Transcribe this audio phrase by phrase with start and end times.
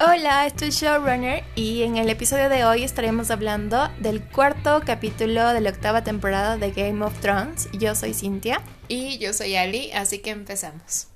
[0.00, 5.60] Hola, estoy Showrunner y en el episodio de hoy estaremos hablando del cuarto capítulo de
[5.60, 7.68] la octava temporada de Game of Thrones.
[7.72, 8.62] Yo soy Cintia.
[8.86, 11.08] Y yo soy Ali, así que empezamos.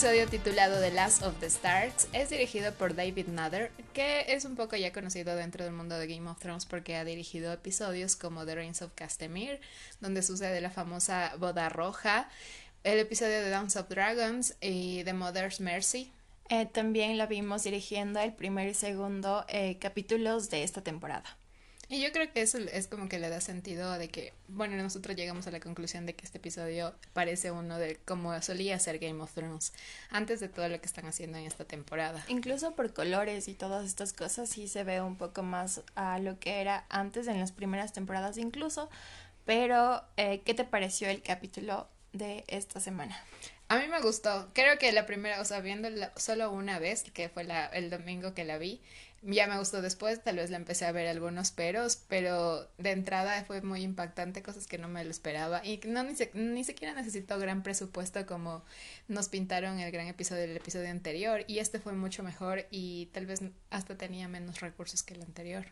[0.00, 4.56] Episodio titulado The Last of the Stars es dirigido por David Nutter, que es un
[4.56, 8.46] poco ya conocido dentro del mundo de Game of Thrones porque ha dirigido episodios como
[8.46, 9.60] The Reigns of Castamere,
[10.00, 12.30] donde sucede la famosa boda roja,
[12.82, 16.10] el episodio de Dance of Dragons y The Mother's Mercy.
[16.48, 21.36] Eh, también la vimos dirigiendo el primer y segundo eh, capítulos de esta temporada.
[21.92, 25.16] Y yo creo que eso es como que le da sentido de que, bueno, nosotros
[25.16, 29.20] llegamos a la conclusión de que este episodio parece uno de como solía ser Game
[29.20, 29.72] of Thrones,
[30.08, 32.24] antes de todo lo que están haciendo en esta temporada.
[32.28, 36.38] Incluso por colores y todas estas cosas sí se ve un poco más a lo
[36.38, 38.88] que era antes en las primeras temporadas incluso,
[39.44, 43.20] pero eh, ¿qué te pareció el capítulo de esta semana?
[43.70, 44.48] A mí me gustó.
[44.52, 48.34] Creo que la primera, o sea, viéndola solo una vez, que fue la, el domingo
[48.34, 48.80] que la vi,
[49.22, 53.44] ya me gustó después, tal vez la empecé a ver algunos peros, pero de entrada
[53.44, 55.64] fue muy impactante, cosas que no me lo esperaba.
[55.64, 58.62] Y no ni, ni siquiera necesitó gran presupuesto como
[59.08, 61.44] nos pintaron el gran episodio del episodio anterior.
[61.46, 65.66] Y este fue mucho mejor y tal vez hasta tenía menos recursos que el anterior.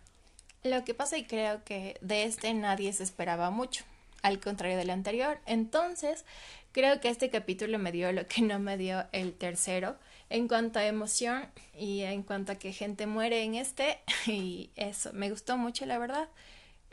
[0.63, 3.85] Lo que pasa y creo que de este nadie se esperaba mucho,
[4.23, 6.25] al contrario del anterior, entonces
[6.73, 9.97] creo que este capítulo me dio lo que no me dio el tercero
[10.31, 15.13] en cuanto a emoción y en cuanto a que gente muere en este y eso
[15.13, 16.29] me gustó mucho la verdad.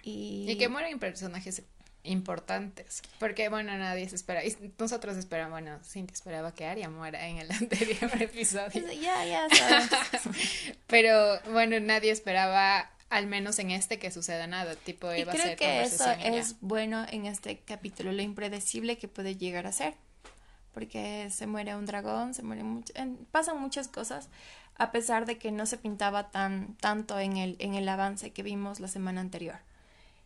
[0.03, 1.64] Y, que mueren personajes
[2.03, 7.27] importantes porque bueno nadie se espera y nosotros esperamos bueno Cintia esperaba que Arya muera
[7.27, 8.86] en el anterior episodio.
[8.93, 9.48] Ya ya
[10.86, 15.81] pero bueno nadie esperaba al menos en este que suceda nada tipo y creo que
[15.81, 19.95] eso es bueno en este capítulo lo impredecible que puede llegar a ser
[20.75, 22.93] porque se muere un dragón, se muere mucho,
[23.31, 24.27] pasan muchas cosas,
[24.75, 28.43] a pesar de que no se pintaba tan tanto en el, en el avance que
[28.43, 29.55] vimos la semana anterior.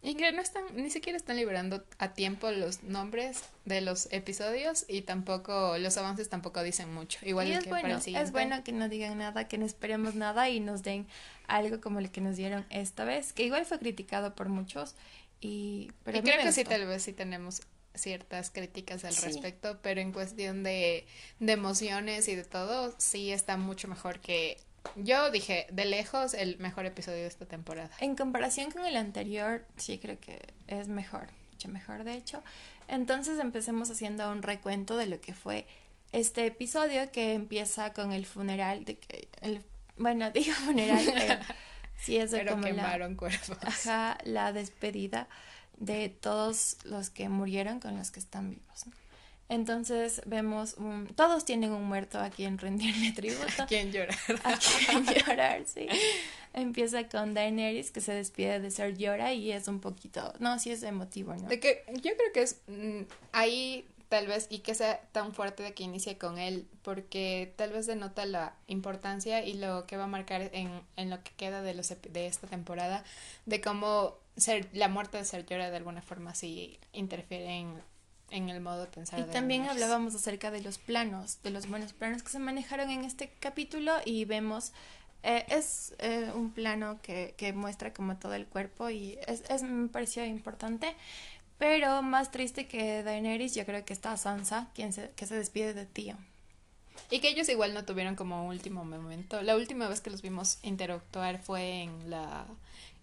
[0.01, 4.85] Y que no están, ni siquiera están liberando a tiempo los nombres de los episodios
[4.87, 7.19] y tampoco, los avances tampoco dicen mucho.
[7.21, 10.61] Igual es que bueno, es bueno que no digan nada, que no esperemos nada y
[10.61, 11.05] nos den
[11.47, 14.95] algo como el que nos dieron esta vez, que igual fue criticado por muchos.
[15.41, 17.61] Y, pero y creo que sí, tal vez sí tenemos
[17.99, 21.05] ciertas críticas al respecto, pero en cuestión de,
[21.39, 24.57] de emociones y de todo, sí está mucho mejor que
[24.95, 27.91] yo dije, de lejos, el mejor episodio de esta temporada.
[27.99, 32.41] En comparación con el anterior, sí creo que es mejor, mucho mejor de hecho.
[32.87, 35.67] Entonces empecemos haciendo un recuento de lo que fue
[36.11, 39.63] este episodio que empieza con el funeral de que el
[39.97, 41.35] bueno, digo funeral, pero
[41.97, 43.57] sí es como quemaron cuerpos.
[43.61, 45.27] Ajá, la despedida
[45.79, 48.85] de todos los que murieron con los que están vivos.
[49.50, 53.63] Entonces vemos, un, todos tienen un muerto a quien rendirle tributo.
[53.63, 54.16] A quien llorar.
[54.44, 55.88] A quien llorar, sí.
[56.53, 60.72] Empieza con Daenerys que se despide de Ser Llora y es un poquito, no, sí
[60.72, 61.47] es emotivo, ¿no?
[61.47, 63.01] De que yo creo que es mm,
[63.31, 67.72] ahí tal vez y que sea tan fuerte de que inicie con él porque tal
[67.72, 71.62] vez denota la importancia y lo que va a marcar en, en lo que queda
[71.62, 73.03] de los de esta temporada
[73.46, 77.74] de cómo ser, la muerte de Ser Llora de alguna forma sí interfiere en,
[78.31, 79.20] en el modo de pensar.
[79.20, 83.06] Y también hablábamos acerca de los planos, de los buenos planos que se manejaron en
[83.06, 84.72] este capítulo y vemos,
[85.24, 89.64] eh, es eh, un plano que, que, muestra como todo el cuerpo y es, es,
[89.64, 90.96] me pareció importante.
[91.59, 95.74] Pero más triste que Daenerys, yo creo que está Sansa, quien se, que se despide
[95.75, 96.16] de Tío.
[97.12, 99.42] Y que ellos igual no tuvieron como último momento.
[99.42, 102.46] La última vez que los vimos interactuar fue en la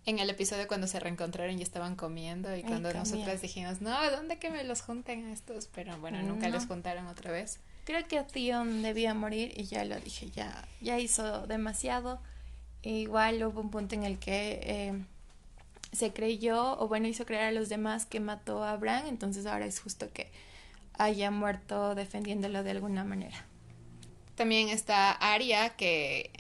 [0.06, 4.38] en el episodio cuando se reencontraron y estaban comiendo y cuando nosotras dijimos, no, ¿dónde
[4.38, 5.68] que me los junten a estos?
[5.74, 7.58] Pero bueno, nunca los juntaron otra vez.
[7.84, 12.20] Creo que Theon debía morir y ya lo dije, ya, ya hizo demasiado.
[12.84, 15.04] E igual hubo un punto en el que eh,
[15.96, 19.66] se creyó, o bueno, hizo creer a los demás que mató a Bran, entonces ahora
[19.66, 20.30] es justo que
[20.98, 23.44] haya muerto defendiéndolo de alguna manera.
[24.34, 26.30] También está Arya, que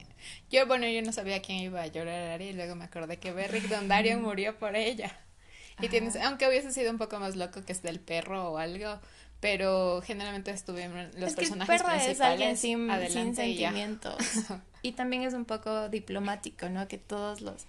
[0.50, 3.18] yo, bueno, yo no sabía quién iba a llorar a Ari y luego me acordé
[3.18, 5.16] que Beric Dondarrion murió por ella.
[5.80, 8.98] Y tienes, aunque hubiese sido un poco más loco que es del perro o algo,
[9.40, 14.16] pero generalmente estuvieron los personajes el perro es alguien sin, sentimientos.
[14.82, 16.86] Y, también es un poco diplomático, ¿no?
[16.86, 17.66] Que todos los,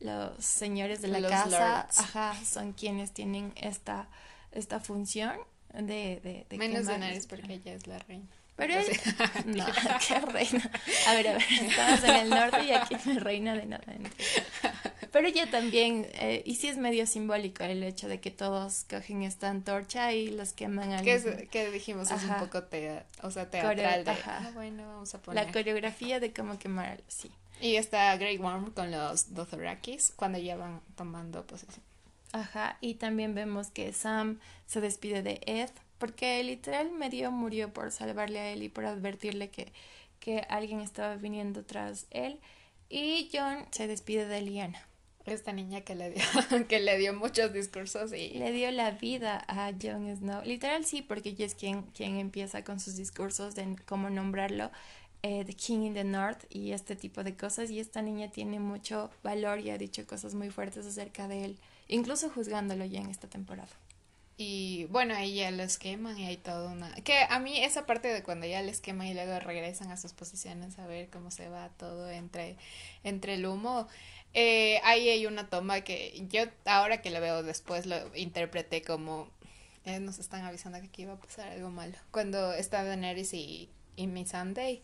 [0.00, 4.08] los señores de la casa, ajá, son quienes tienen esta,
[4.52, 5.38] esta función
[5.72, 8.26] de, de, de Menos de porque ella es la reina.
[8.56, 8.86] Pero él...
[9.46, 9.66] No,
[10.08, 10.70] qué reina.
[11.06, 13.84] A ver, a ver, estamos en el norte y aquí no hay reina de nada.
[15.12, 19.22] Pero ya también, eh, y sí es medio simbólico el hecho de que todos cogen
[19.22, 22.10] esta antorcha y los queman al ¿Qué, ¿Qué dijimos?
[22.10, 22.58] Es un poco
[23.22, 25.46] o sea, teatral de, ah, bueno, vamos a poner.
[25.46, 27.32] La coreografía de cómo quemar, sí.
[27.60, 31.84] Y está Grey Worm con los Dothrakis cuando ya van tomando posesión.
[32.32, 37.90] Ajá, y también vemos que Sam se despide de Ed, porque literal medio murió por
[37.90, 39.72] salvarle a él y por advertirle que,
[40.20, 42.38] que alguien estaba viniendo tras él.
[42.88, 44.86] Y John se despide de Liana.
[45.26, 46.22] Esta niña que le dio,
[46.68, 48.30] que le dio muchos discursos y...
[48.30, 50.42] Le dio la vida a Jon Snow.
[50.44, 54.70] Literal sí, porque ella es quien, quien empieza con sus discursos de cómo nombrarlo
[55.22, 57.70] eh, The King in the North y este tipo de cosas.
[57.70, 61.58] Y esta niña tiene mucho valor y ha dicho cosas muy fuertes acerca de él
[61.90, 63.68] incluso juzgándolo ya en esta temporada.
[64.36, 66.94] Y bueno, ahí ya lo esqueman y hay todo una...
[67.02, 70.14] Que a mí esa parte de cuando ya lo esqueman y luego regresan a sus
[70.14, 72.56] posiciones a ver cómo se va todo entre,
[73.04, 73.86] entre el humo,
[74.32, 79.28] eh, ahí hay una toma que yo ahora que lo veo después lo interpreté como...
[79.84, 81.96] Eh, nos están avisando que aquí iba a pasar algo malo.
[82.10, 84.82] Cuando está Daenerys y, y Missandei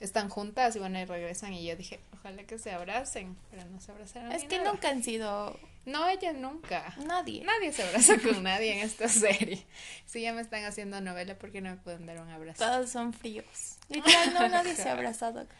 [0.00, 3.80] están juntas y bueno, y regresan y yo dije, ojalá que se abracen, pero no
[3.80, 4.32] se abrazaron.
[4.32, 5.58] Es que nunca han sido...
[5.86, 6.94] No, ella nunca.
[7.06, 7.44] Nadie.
[7.44, 9.64] Nadie se abraza con nadie en esta serie.
[10.06, 12.64] Si ya me están haciendo novela, ¿por qué no me pueden dar un abrazo?
[12.64, 13.76] Todos son fríos.
[13.90, 15.46] Literal, no, nadie se ha abrazado.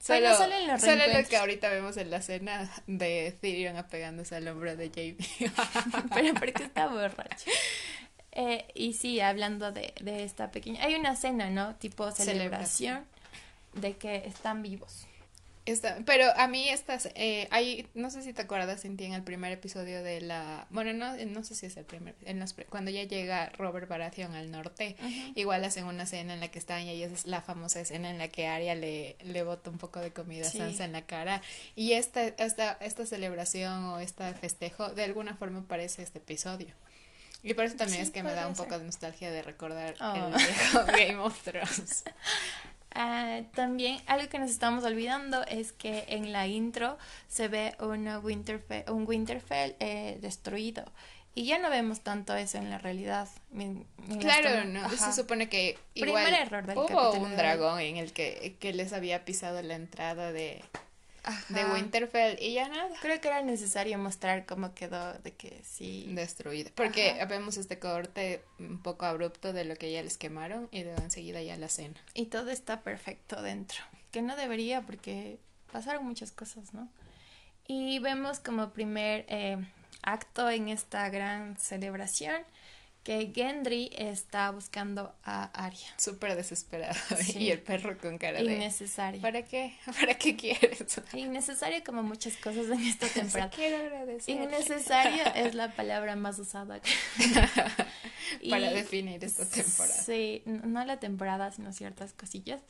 [0.00, 4.46] Solo, solo, en solo lo que ahorita vemos en la escena de Tyrion apegándose al
[4.46, 5.16] hombro de Jamie.
[6.14, 7.50] pero porque está borracho.
[8.30, 10.84] Eh, y sí, hablando de, de esta pequeña...
[10.84, 11.74] Hay una cena, ¿no?
[11.74, 13.06] Tipo celebración
[13.74, 15.06] de que están vivos.
[16.06, 19.52] Pero a mí estas, eh, hay, no sé si te acuerdas, Cintia, en el primer
[19.52, 23.02] episodio de la, bueno, no, no sé si es el primer, en los, cuando ya
[23.02, 24.96] llega Robert Baratheon al norte,
[25.34, 28.18] igual hacen una escena en la que están y ahí es la famosa escena en
[28.18, 31.42] la que Arya le, le bota un poco de comida a Sansa en la cara
[31.76, 36.74] y esta, esta, esta celebración o este festejo de alguna forma parece este episodio.
[37.42, 40.02] Y por eso también es que me da un poco de nostalgia de recordar el
[40.02, 40.30] oh.
[40.36, 42.04] viejo Game of Thrones.
[42.94, 46.98] Ah, también algo que nos estamos olvidando es que en la intro
[47.28, 50.84] se ve una Winterfell, un Winterfell eh, destruido.
[51.34, 53.28] Y ya no vemos tanto eso en la realidad.
[54.20, 54.88] claro, no.
[54.90, 59.62] Se supone que igual error hubo un dragón en el que, que les había pisado
[59.62, 60.64] la entrada de,
[61.48, 62.90] de Winterfell y ya nada.
[63.00, 66.06] Creo que era necesario mostrar cómo quedó de que sí.
[66.14, 66.70] Destruido.
[66.74, 70.94] Porque vemos este corte un poco abrupto de lo que ya les quemaron y de
[70.94, 71.96] enseguida ya la cena.
[72.14, 73.78] Y todo está perfecto dentro.
[74.10, 75.38] Que no debería porque
[75.72, 76.88] pasaron muchas cosas, ¿no?
[77.66, 79.58] Y vemos como primer eh,
[80.02, 82.42] acto en esta gran celebración
[83.08, 85.88] que Gendry está buscando a Arya.
[85.96, 86.94] Súper desesperado.
[87.38, 88.52] Y el perro con cara de...
[88.52, 89.22] Innecesario.
[89.22, 89.74] ¿Para qué?
[89.98, 91.00] ¿Para qué quieres?
[91.14, 93.48] Innecesario como muchas cosas en esta temporada.
[93.48, 94.34] Quiero agradecer.
[94.34, 96.82] Innecesario es la palabra más usada.
[98.50, 100.02] Para definir esta temporada.
[100.02, 102.60] Sí, no la temporada, sino ciertas cosillas.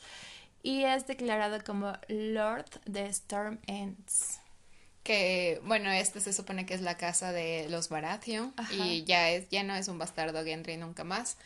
[0.62, 4.38] Y es declarado como Lord de Storm Ends
[5.08, 9.48] que bueno, este se supone que es la casa de los Baratheon y ya es
[9.48, 11.38] ya no es un bastardo Gendry nunca más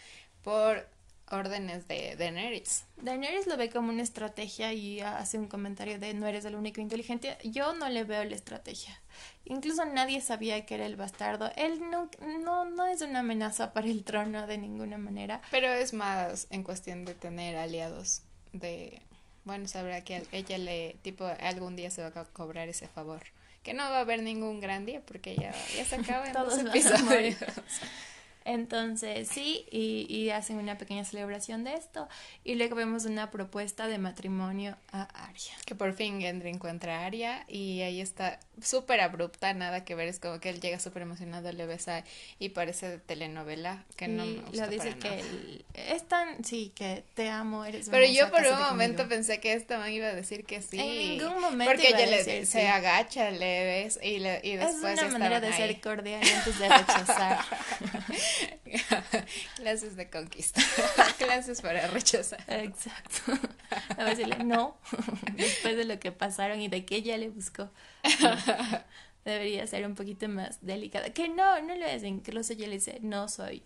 [0.42, 0.88] por
[1.30, 2.86] órdenes de Daenerys.
[2.96, 6.80] Daenerys lo ve como una estrategia y hace un comentario de no eres el único
[6.80, 7.38] inteligente.
[7.44, 9.00] Yo no le veo la estrategia.
[9.44, 11.52] Incluso nadie sabía que era el bastardo.
[11.54, 12.10] Él no,
[12.42, 15.40] no, no es una amenaza para el trono de ninguna manera.
[15.52, 19.00] Pero es más en cuestión de tener aliados de...
[19.44, 23.22] Bueno, sabrá que ella le, tipo, algún día se va a cobrar ese favor
[23.62, 26.62] que no va a haber ningún gran día porque ya, ya se acaba en Todos
[26.62, 27.36] dos episodios.
[28.44, 32.08] Entonces, sí, y, y, hacen una pequeña celebración de esto.
[32.44, 35.52] Y luego vemos una propuesta de matrimonio a Aria.
[35.64, 40.08] Que por fin Gendry encuentra a Aria y ahí está súper abrupta, nada que ver.
[40.08, 42.04] Es como que él llega súper emocionado, le besa
[42.38, 43.84] y parece de telenovela.
[43.96, 44.66] Que no me gusta.
[44.66, 49.08] Lo dice que es tan, sí, que te amo, eres Pero yo por un momento
[49.08, 50.78] pensé que esta man iba a decir que sí.
[50.78, 51.72] En ningún momento.
[51.72, 54.98] Porque ella le, se agacha, le ves y, le, y después.
[54.98, 57.38] Es una manera de ser cordial antes de rechazar.
[59.56, 60.60] Clases de conquista.
[61.18, 62.40] Clases para rechazar.
[62.48, 63.32] Exacto.
[63.96, 64.76] A no,
[65.34, 67.70] después de lo que pasaron y de que ella le buscó.
[69.24, 71.10] debería ser un poquito más delicada.
[71.10, 72.02] Que no, no lo es.
[72.02, 73.62] Incluso ella le dice, no soy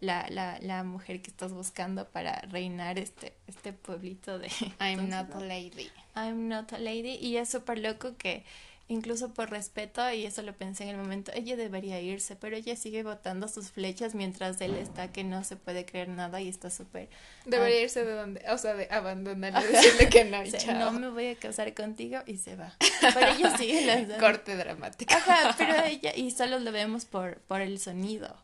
[0.00, 4.48] la, la, la mujer que estás buscando para reinar este, este pueblito de...
[4.80, 5.90] I'm not a lady.
[6.14, 7.16] I'm not a lady.
[7.20, 8.44] Y es súper loco que
[8.88, 12.76] incluso por respeto, y eso lo pensé en el momento, ella debería irse, pero ella
[12.76, 16.70] sigue botando sus flechas mientras él está que no se puede creer nada y está
[16.70, 17.08] súper...
[17.46, 20.74] Debería irse de donde, o sea, de abandonarle, decirle que no, chao.
[20.78, 22.74] No me voy a casar contigo y se va.
[23.00, 24.18] Pero ella sigue lanzando.
[24.18, 25.14] Corte dramático.
[25.14, 28.36] Ajá, pero ella, y solo lo vemos por, por el sonido.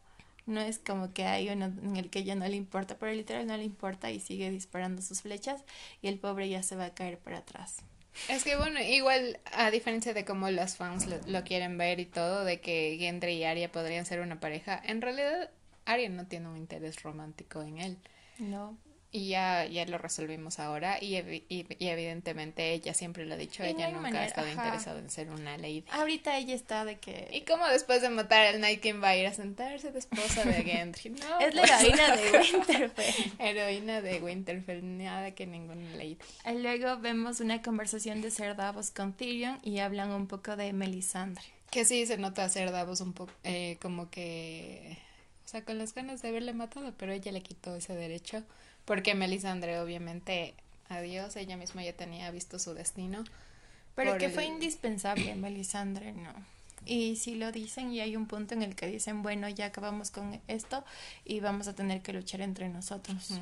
[0.46, 3.46] No es como que hay uno en el que ella no le importa, pero literal
[3.46, 5.62] no le importa y sigue disparando sus flechas
[6.02, 7.84] y el pobre ya se va a caer para atrás.
[8.28, 12.44] Es que bueno, igual a diferencia de cómo los fans lo, quieren ver y todo,
[12.44, 15.50] de que Gendry y Arya podrían ser una pareja, en realidad
[15.84, 17.96] Arya no tiene un interés romántico en él.
[18.38, 18.76] No.
[19.12, 21.16] Y ya, ya lo resolvimos ahora y,
[21.48, 25.58] y, evidentemente ella siempre lo ha dicho, ella nunca ha estado interesada en ser una
[25.58, 25.84] lady.
[25.90, 27.28] Ahorita ella está de que...
[27.32, 30.44] Y como después de matar al Night King va a ir a sentarse de esposa
[30.44, 31.10] de Gendry.
[31.20, 31.82] No, es la pues.
[31.82, 33.32] heroína de Winterfell.
[33.38, 36.18] heroína de Winterfell, nada que ninguna lady.
[36.46, 40.72] Y luego vemos una conversación de Ser Davos con Tyrion y hablan un poco de
[40.72, 41.42] Melisandre.
[41.70, 44.98] Que sí, se nota Ser Davos un poco eh, como que...
[45.44, 48.44] O sea, con las ganas de haberle matado, pero ella le quitó ese derecho
[48.84, 50.54] porque Melisandre, obviamente,
[50.88, 53.24] adiós, ella misma ya tenía visto su destino.
[53.94, 56.32] Pero que fue indispensable, Melisandre, no.
[56.86, 60.10] Y si lo dicen y hay un punto en el que dicen, bueno, ya acabamos
[60.10, 60.84] con esto
[61.24, 63.38] y vamos a tener que luchar entre nosotros.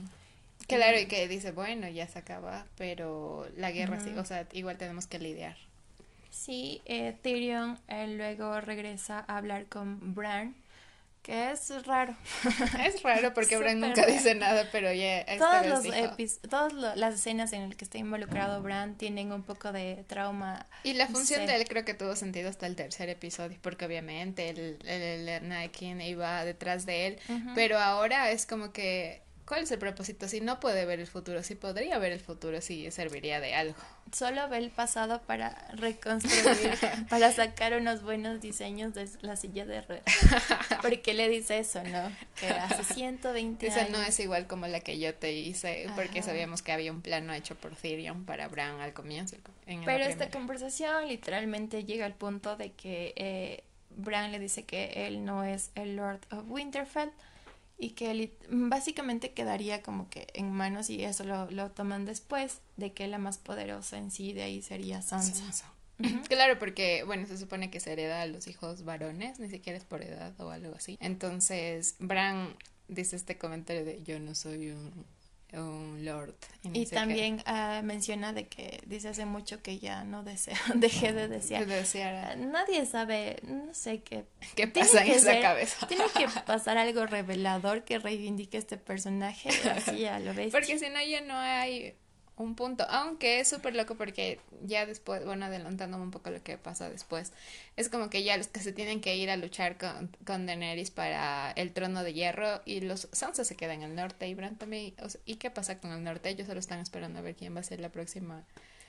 [0.67, 4.77] Claro, y que dice, bueno, ya se acaba, pero la guerra sí, o sea, igual
[4.77, 5.57] tenemos que lidiar.
[6.31, 10.55] Sí, eh, Tyrion luego regresa a hablar con Bran
[11.29, 12.17] que es raro.
[12.87, 15.27] Es raro porque Bran nunca dice nada, pero ya
[15.67, 15.85] los
[16.49, 20.67] todas las escenas en las que está involucrado Bran tienen un poco de trauma.
[20.85, 24.49] Y la función de él creo que tuvo sentido hasta el tercer episodio, porque obviamente
[24.49, 27.19] el, el, el iba detrás de él,
[27.55, 30.29] pero ahora es como que ¿Cuál es el propósito?
[30.29, 33.79] Si no puede ver el futuro, si podría ver el futuro, si serviría de algo.
[34.13, 36.75] Solo ve el pasado para reconstruir,
[37.09, 40.05] para sacar unos buenos diseños de la silla de ruedas.
[40.83, 42.13] Porque le dice eso, ¿no?
[42.39, 46.61] Que hace 120 Esa no es igual como la que yo te hice, porque sabíamos
[46.61, 49.37] que había un plano hecho por Tyrion para Bran al comienzo.
[49.65, 53.65] Pero esta conversación literalmente llega al punto de que eh,
[53.97, 57.11] Bran le dice que él no es el Lord of Winterfell
[57.79, 62.93] y que básicamente quedaría como que en manos y eso lo, lo toman después de
[62.93, 65.73] que la más poderosa en sí de ahí sería Sansa.
[66.29, 69.85] Claro, porque, bueno, se supone que se hereda a los hijos varones, ni siquiera es
[69.85, 70.97] por edad o algo así.
[71.01, 72.55] Entonces, Bran
[72.87, 74.93] dice este comentario de yo no soy un
[75.53, 76.35] un lord.
[76.73, 81.29] Y, también uh, menciona de que dice hace mucho que ya no desea, dejé de
[81.29, 81.67] desear.
[81.67, 84.25] De nadie sabe, no sé qué.
[84.57, 85.87] ¿Qué pasa en esa cabeza?
[85.87, 90.33] Tiene que pasar algo revelador que reivindique este personaje, así ya lo.
[90.51, 91.97] Porque si no, ya no hay
[92.43, 96.59] un punto, aunque es súper loco porque ya después, bueno, adelantándome un poco lo que
[96.59, 97.33] pasa después,
[97.77, 100.91] es como que ya los que se tienen que ir a luchar con, con Daenerys
[100.91, 104.57] para el trono de hierro y los Sansa se quedan en el norte y Bran
[104.57, 106.29] también, ¿y qué pasa con el norte?
[106.29, 108.45] Ellos solo están esperando a ver quién va a ser la próxima,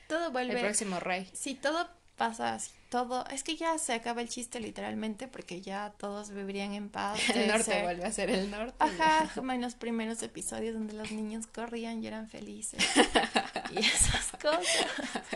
[0.08, 1.30] todo vuelve, el próximo rey.
[1.34, 5.94] Si todo pasa así todo, es que ya se acaba el chiste literalmente porque ya
[5.98, 7.20] todos vivirían en paz.
[7.36, 8.76] El norte vuelve a ser el norte.
[8.80, 12.84] Ajá, como en los primeros episodios donde los niños corrían y eran felices.
[13.72, 14.88] y esas cosas.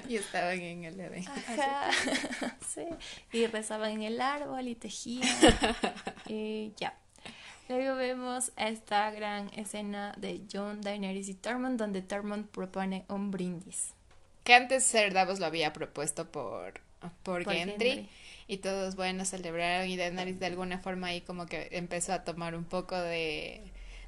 [0.08, 1.26] Y estaban en el Edén.
[1.28, 1.92] Ajá,
[2.68, 2.86] sí.
[3.32, 5.30] Y rezaban en el árbol y tejían.
[6.28, 6.98] y ya.
[7.70, 13.94] Luego vemos esta gran escena de John, Daenerys y Tormund donde Tormund propone un brindis.
[14.44, 16.82] Que antes Ser Davos lo había propuesto por,
[17.24, 18.08] por, Gendry,
[18.48, 22.56] Y todos, bueno, celebraron y Daenerys de alguna forma ahí como que empezó a tomar
[22.56, 23.62] un poco de,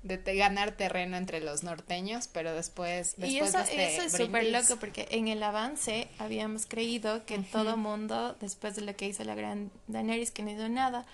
[0.04, 3.16] de ganar terreno entre los norteños, pero después...
[3.18, 7.40] después y eso, este eso es súper loco porque en el avance habíamos creído que
[7.40, 11.06] todo mundo, después de lo que hizo la gran Daenerys, que no hizo nada,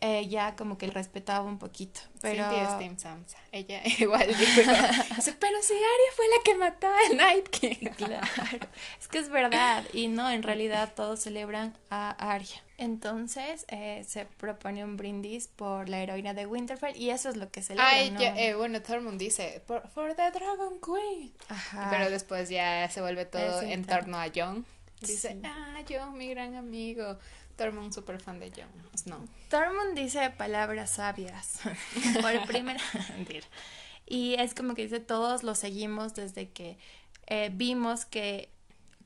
[0.00, 2.00] eh, ya como que respetaba un poquito.
[2.20, 2.48] Pero...
[2.78, 2.96] Team.
[3.52, 4.62] Ella igual dijo,
[5.40, 7.88] pero si Arya fue la que mató al Night King.
[7.96, 8.26] claro,
[8.98, 9.84] es que es verdad.
[9.92, 12.62] Y no, en realidad todos celebran a Arya.
[12.76, 17.50] Entonces eh, se propone un brindis por la heroína de Winterfell y eso es lo
[17.50, 17.94] que celebran.
[17.94, 18.20] Ay, ¿no?
[18.20, 21.32] eh, bueno, Tormund dice, for, the Dragon Queen.
[21.48, 21.88] Ajá.
[21.90, 24.66] Pero después ya se vuelve todo en torno a Jon.
[25.00, 27.18] Dice, ah, Jon, mi gran amigo.
[27.56, 29.28] Tormund súper fan de Jon Snow.
[29.48, 31.60] Tormund dice palabras sabias.
[32.20, 32.80] Por primera
[34.06, 36.78] Y es como que dice, todos lo seguimos desde que
[37.26, 38.50] eh, vimos que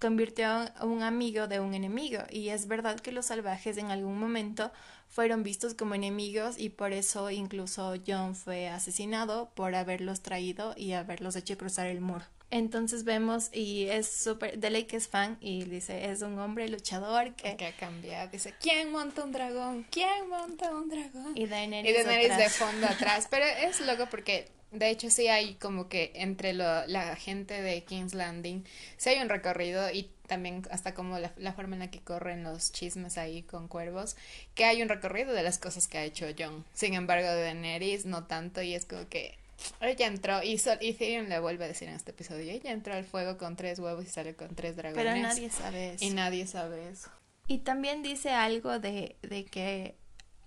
[0.00, 2.20] convirtió a un amigo de un enemigo.
[2.30, 4.72] Y es verdad que los salvajes en algún momento
[5.08, 10.92] fueron vistos como enemigos y por eso incluso John fue asesinado por haberlos traído y
[10.92, 12.24] haberlos hecho cruzar el muro.
[12.50, 17.34] Entonces vemos y es súper, Dele que es fan y dice, es un hombre luchador
[17.34, 17.56] que...
[17.56, 18.30] Que ha cambiado.
[18.30, 19.86] Dice, ¿quién monta un dragón?
[19.90, 21.36] ¿Quién monta un dragón?
[21.36, 23.28] Y Daenerys, Y Daenerys de fondo atrás.
[23.30, 27.84] Pero es loco porque, de hecho, sí hay como que entre lo- la gente de
[27.84, 28.64] King's Landing,
[28.96, 32.44] sí hay un recorrido y también hasta como la, la forma en la que corren
[32.44, 34.16] los chismes ahí con cuervos,
[34.54, 36.64] que hay un recorrido de las cosas que ha hecho Jon.
[36.72, 39.36] Sin embargo, de Daenerys no tanto y es como que
[39.80, 42.94] ella entró y, sol, y Tyrion le vuelve a decir en este episodio, ella entró
[42.94, 45.04] al fuego con tres huevos y salió con tres dragones.
[45.04, 46.04] Pero nadie sabe eso.
[46.04, 47.10] Y nadie sabe eso.
[47.46, 49.96] Y también dice algo de, de que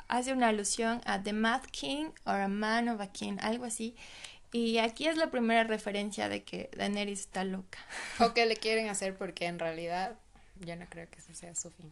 [0.08, 3.96] hace una alusión a The Mad King or a Man of a King, algo así.
[4.51, 7.80] Y aquí es la primera referencia de que Daenerys está loca.
[8.20, 10.18] O que le quieren hacer porque en realidad
[10.60, 11.91] yo no creo que ese sea su fin.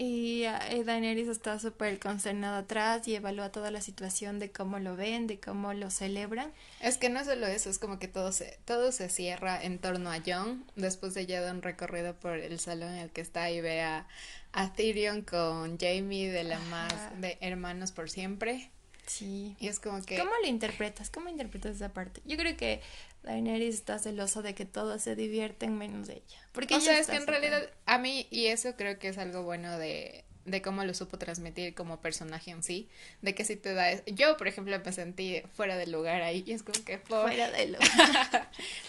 [0.00, 4.94] Y eh, Daenerys está súper consternada atrás y evalúa toda la situación de cómo lo
[4.94, 6.52] ven, de cómo lo celebran.
[6.80, 10.12] Es que no solo eso, es como que todo se, todo se cierra en torno
[10.12, 13.50] a Jon, después de ya dar un recorrido por el salón en el que está
[13.50, 14.06] y ve a,
[14.52, 18.70] a Tyrion con Jamie de la más de hermanos por siempre.
[19.06, 19.56] Sí.
[19.58, 21.10] Y es como que ¿Cómo lo interpretas?
[21.10, 22.20] ¿Cómo interpretas esa parte?
[22.24, 22.82] Yo creo que
[23.28, 26.48] Daenerys está celosa de que todos se divierten menos ella.
[26.52, 29.18] Porque o ella sea, es que en realidad a mí, y eso creo que es
[29.18, 32.88] algo bueno de, de cómo lo supo transmitir como personaje en sí,
[33.20, 34.02] de que si te da...
[34.06, 36.96] Yo, por ejemplo, me sentí fuera de lugar ahí y es como que...
[36.96, 37.78] por- fuera de lo...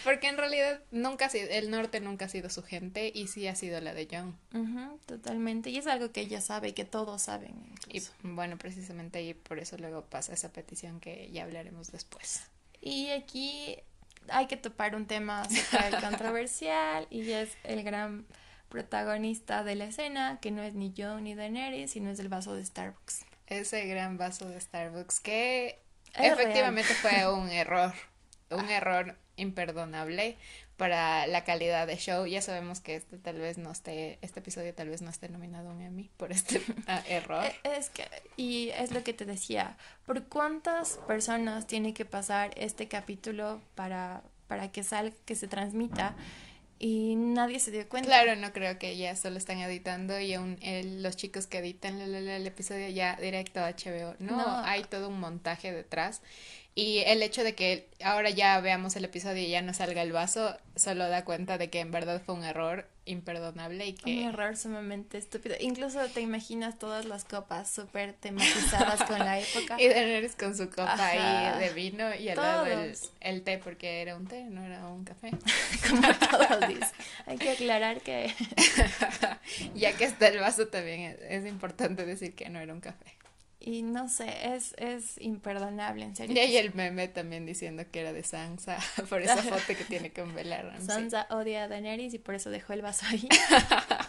[0.06, 3.46] Porque en realidad nunca ha sido, el norte nunca ha sido su gente y sí
[3.48, 4.38] ha sido la de Jon.
[4.54, 5.70] Ujú, totalmente.
[5.70, 7.56] Y es algo que ella sabe, que todos saben.
[7.90, 8.14] Y incluso.
[8.24, 12.44] bueno, precisamente ahí por eso luego pasa esa petición que ya hablaremos después.
[12.82, 13.76] Y aquí
[14.32, 18.26] hay que topar un tema súper controversial y es el gran
[18.70, 22.54] protagonista de la escena, que no es ni Jon ni Daenerys, sino es el vaso
[22.56, 23.26] de Starbucks.
[23.48, 25.80] Ese gran vaso de Starbucks que
[26.14, 27.94] Es efectivamente fue un error,
[28.52, 30.38] un error imperdonable
[30.80, 32.26] para la calidad de show.
[32.26, 35.70] Ya sabemos que este tal vez no esté, este episodio tal vez no esté nominado
[35.70, 37.46] a Emmy por este ah, error.
[37.46, 38.08] Eh, Es que,
[38.38, 39.78] y es lo que te decía,
[40.08, 46.16] ¿por cuántas personas tiene que pasar este capítulo para, para que salga, que se transmita?
[46.82, 48.08] Y nadie se dio cuenta.
[48.08, 52.00] Claro, no creo que ya solo están editando y aún el- los chicos que editan
[52.00, 54.16] el, el- el episodio ya directo a HBO.
[54.20, 54.60] No, No.
[54.64, 56.22] hay todo un montaje detrás.
[56.76, 60.12] Y el hecho de que ahora ya veamos el episodio y ya no salga el
[60.12, 64.26] vaso, solo da cuenta de que en verdad fue un error imperdonable y Un que...
[64.26, 65.56] error sumamente estúpido.
[65.60, 69.76] Incluso te imaginas todas las copas súper tematizadas con la época.
[69.80, 71.58] Y Daenerys con su copa Ajá.
[71.58, 72.66] ahí de vino y al lado
[73.20, 75.32] el, té porque era un té, no era un café.
[75.90, 76.90] como todos dicen.
[77.26, 78.34] Hay que aclarar que
[79.76, 83.19] ya que está el vaso también es, es importante decir que no era un café.
[83.60, 86.36] Y no sé, es es imperdonable, en serio.
[86.36, 88.78] Y hay el meme también diciendo que era de Sansa
[89.10, 90.88] por esa foto que tiene con Bella Ramsey.
[90.88, 93.28] Sansa odia a Daenerys y por eso dejó el vaso ahí.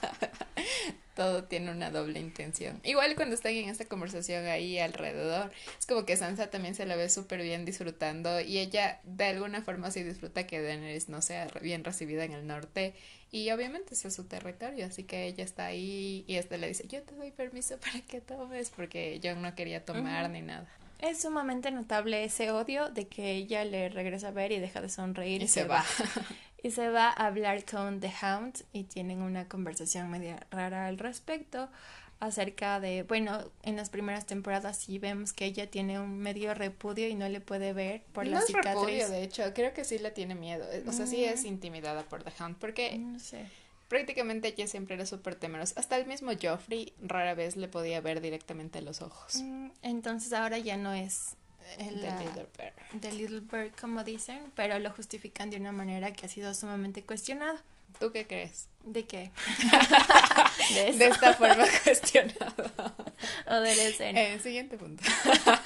[1.20, 2.80] Todo tiene una doble intención.
[2.82, 6.96] Igual cuando están en esta conversación ahí alrededor, es como que Sansa también se la
[6.96, 11.48] ve súper bien disfrutando y ella de alguna forma sí disfruta que Daenerys no sea
[11.60, 12.94] bien recibida en el norte
[13.30, 16.88] y obviamente ese es su territorio, así que ella está ahí y este le dice,
[16.88, 20.66] yo te doy permiso para que tomes porque Jon no quería tomar ni nada.
[21.00, 24.88] Es sumamente notable ese odio de que ella le regresa a ver y deja de
[24.88, 25.84] sonreír Y se va.
[26.62, 30.98] Y se va a hablar con The Hound y tienen una conversación media rara al
[30.98, 31.68] respecto
[32.18, 37.08] acerca de, bueno, en las primeras temporadas sí vemos que ella tiene un medio repudio
[37.08, 38.74] y no le puede ver por no la es cicatriz.
[38.74, 40.66] repudio, de hecho, creo que sí le tiene miedo.
[40.86, 41.32] O sea, sí Mm.
[41.32, 43.46] es intimidada por The Hound, porque No sé.
[43.88, 45.80] prácticamente ella siempre era súper temerosa.
[45.80, 49.36] Hasta el mismo Joffrey rara vez le podía ver directamente a los ojos.
[49.42, 51.36] Mm, Entonces ahora ya no es
[51.78, 52.72] el, The la- Little Bear.
[53.00, 57.02] The Little Bird, como dicen, pero lo justifican de una manera que ha sido sumamente
[57.02, 57.62] cuestionada.
[57.98, 58.68] ¿Tú qué crees?
[58.84, 59.30] ¿De qué?
[60.74, 62.94] De esta forma cuestionada.
[63.46, 64.20] o de la escena.
[64.20, 65.02] Eh, siguiente punto.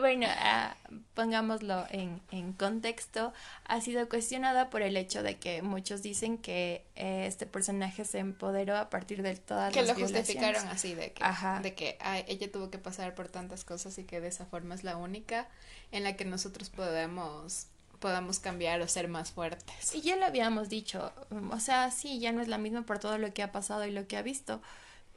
[0.00, 0.76] Bueno, ah,
[1.14, 3.32] pongámoslo en, en contexto,
[3.64, 8.18] ha sido cuestionada por el hecho de que muchos dicen que eh, este personaje se
[8.18, 10.26] empoderó a partir de todas Que las lo violaciones.
[10.26, 11.60] justificaron así, de que, Ajá.
[11.60, 14.74] de que ay, ella tuvo que pasar por tantas cosas y que de esa forma
[14.74, 15.48] es la única
[15.92, 17.66] en la que nosotros podemos,
[17.98, 19.94] podamos cambiar o ser más fuertes.
[19.94, 22.98] Y ya lo habíamos dicho, mm, o sea, sí, ya no es la misma por
[22.98, 24.62] todo lo que ha pasado y lo que ha visto,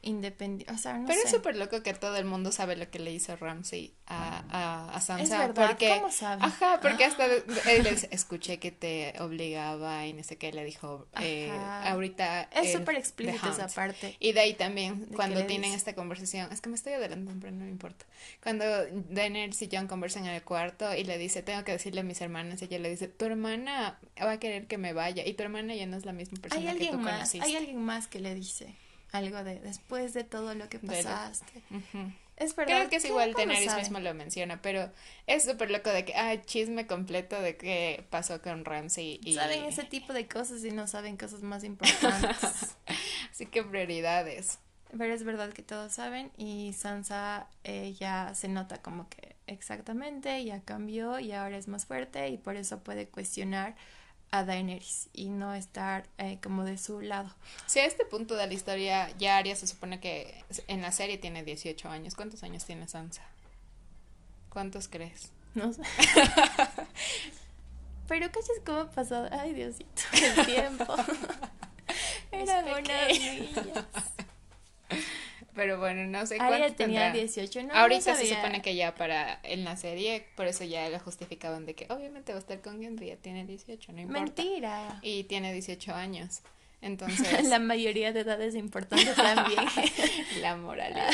[0.03, 1.25] independiente, o sea, no Pero sé.
[1.27, 4.95] es súper loco que todo el mundo sabe lo que le hizo Ramsey a, a,
[4.95, 5.23] a Sansa.
[5.23, 6.43] Es verdad, porque, ¿cómo sabe?
[6.43, 11.07] Ajá, porque hasta él les- escuché que te obligaba y no sé qué, le dijo,
[11.21, 11.49] eh,
[11.83, 12.43] ahorita...
[12.51, 14.15] Es súper The explícito esa parte.
[14.19, 15.77] Y de ahí también, ¿De qué cuando tienen dice?
[15.77, 18.05] esta conversación, es que me estoy adelantando, pero no me importa.
[18.41, 18.65] Cuando
[19.09, 22.19] Daenerys y Jon conversan en el cuarto y le dice, tengo que decirle a mis
[22.21, 25.43] hermanas, y ella le dice, tu hermana va a querer que me vaya, y tu
[25.43, 27.45] hermana ya no es la misma persona Hay que tú más, conociste.
[27.45, 28.75] hay alguien más que le dice
[29.13, 31.61] algo de después de todo lo que pasaste.
[31.69, 32.11] Ujú.
[32.35, 32.77] Es verdad.
[32.77, 33.83] Creo que es ¿qué- igual, saben?
[33.83, 34.91] mismo lo menciona, pero
[35.27, 39.35] es súper loco de que, ah, chisme completo de qué pasó con Ramsey y...
[39.35, 42.75] Saben ese tipo de cosas y no saben cosas más importantes.
[43.31, 44.57] Así que prioridades.
[44.97, 50.43] Pero es verdad que todos saben y Sansa eh, ya se nota como que exactamente,
[50.43, 53.75] ya cambió y ahora es más fuerte y por eso puede cuestionar
[54.33, 57.29] a Daenerys y no estar eh, como de su lado.
[57.67, 61.19] Si a este punto de la historia ya Arya se supone que en la serie
[61.19, 63.21] tiene 18 años, ¿cuántos años tiene Sansa?
[64.49, 65.31] ¿Cuántos crees?
[65.53, 65.83] No sé.
[68.07, 69.29] Pero cachas cómo ha pasado.
[69.31, 70.95] Ay, Diosito, el tiempo.
[72.31, 73.33] Unas pequeño.
[73.33, 73.85] niñas.
[75.55, 77.19] Pero bueno, no sé cuánto Arya tenía tendrá.
[77.19, 80.89] 18, no, Ahorita no se supone que ya para en la serie, por eso ya
[80.89, 84.21] lo justificaban de que obviamente va a estar con Gendry, ya tiene 18, no importa.
[84.21, 84.99] Mentira.
[85.01, 86.41] Y tiene 18 años.
[86.81, 89.61] Entonces, La mayoría de edad es importante también.
[90.41, 91.11] la moralidad.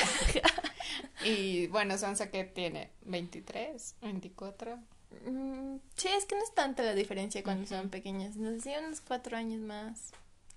[1.23, 4.79] y bueno, Sansa que tiene 23, 24.
[5.25, 8.35] Mm, sí, es que no es tanta la diferencia cuando son pequeñas.
[8.35, 10.11] Nos decía unos cuatro años más.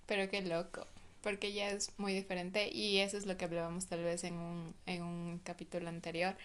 [0.07, 0.87] Pero qué loco,
[1.23, 4.75] porque ya es muy diferente y eso es lo que hablábamos tal vez en un,
[4.87, 6.37] en un capítulo anterior,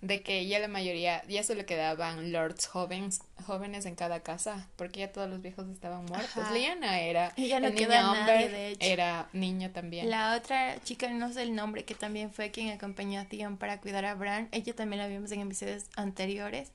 [0.00, 5.00] de que ya la mayoría, ya solo quedaban lords jóvenes, jóvenes en cada casa, porque
[5.00, 6.36] ya todos los viejos estaban muertos.
[6.36, 6.52] Ajá.
[6.52, 8.86] Lyanna era, Y ya no nadie, de hecho.
[8.86, 10.10] era niño también.
[10.10, 13.80] La otra chica, no sé el nombre, que también fue quien acompañó a Theon para
[13.80, 14.48] cuidar a Bran.
[14.52, 16.70] Ella también la vimos en episodios anteriores.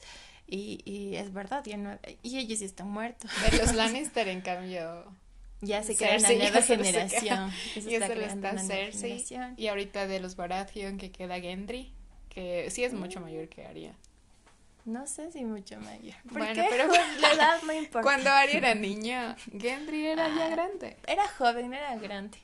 [0.48, 3.30] Y, y es verdad, ya no, y ellos ya están muertos.
[3.52, 5.06] De los Lannister, en cambio,
[5.62, 7.52] Ya se crea una Cersei nueva ya se queda- generación.
[7.76, 11.12] Ya ya está solo creando está una nueva Cersei, y ahorita de los Baratheon que
[11.12, 11.92] queda Gendry,
[12.30, 12.98] que sí es Mm.
[13.00, 13.94] mucho mayor que Arya.
[14.86, 16.16] No sé si mucho mayor.
[16.24, 16.68] ¿Por Bueno, qué?
[16.70, 16.88] pero-
[17.20, 18.02] la edad no importa.
[18.02, 20.50] Cuando Arya era niña, Gendry era ya Ah.
[20.50, 20.98] grande.
[21.06, 22.38] Era joven, era grande.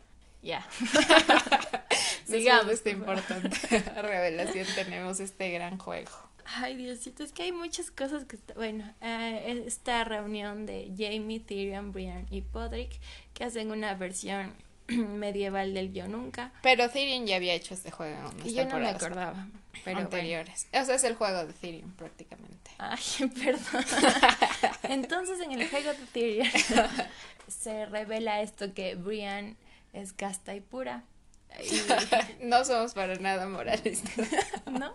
[0.43, 0.67] Ya.
[2.25, 2.71] Sigamos.
[2.73, 3.57] Esta importante
[4.01, 6.11] revelación tenemos este gran juego.
[6.45, 8.35] Ay, Diosito, es que hay muchas cosas que...
[8.35, 12.91] está- Bueno, eh, esta reunión de Jamie, Tyrion, Brian y Podrick
[13.33, 14.53] que hacen una versión
[14.87, 16.51] medieval del Yo Nunca.
[16.61, 19.47] Pero Tyrion ya había hecho este juego en Y yo no me acordaba.
[19.83, 19.99] Pero bueno.
[20.01, 20.67] anteriores.
[20.71, 22.71] O sea, es el juego de Tyrion prácticamente.
[22.77, 22.99] Ay,
[23.43, 23.85] perdón.
[24.83, 26.47] Entonces, en el juego de Tyrion
[27.47, 29.57] se revela esto que Brian
[29.93, 31.03] es casta y pura.
[31.59, 34.27] Y, No somos para nada moralistas.
[34.69, 34.91] ¿No?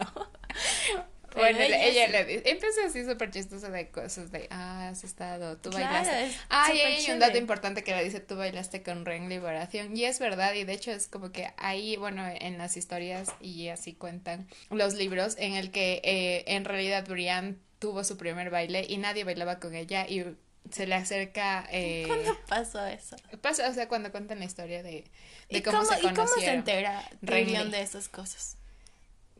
[1.35, 2.13] Bueno, ella ella sí.
[2.13, 6.39] le dice, empezó así súper chistosa de cosas de, ah, has estado, tú Claro, bailaste.
[6.49, 9.97] Ah, y hay un dato importante que le dice, tú bailaste con Ren Liberación.
[9.97, 13.69] Y es verdad, y de hecho es como que ahí, bueno, en las historias y
[13.69, 18.85] así cuentan los libros en el que eh, en realidad Brian tuvo su primer baile
[18.89, 20.25] y nadie bailaba con ella y
[20.71, 21.67] se le acerca...
[21.73, 23.17] Eh, ¿Cuándo pasó eso?
[23.41, 25.11] pasa, o sea, cuando cuentan la historia de,
[25.49, 26.59] de ¿Y cómo, cómo, se ¿Y cómo se conocieron.
[26.59, 27.11] entera.
[27.25, 28.57] Tyrion de esas cosas?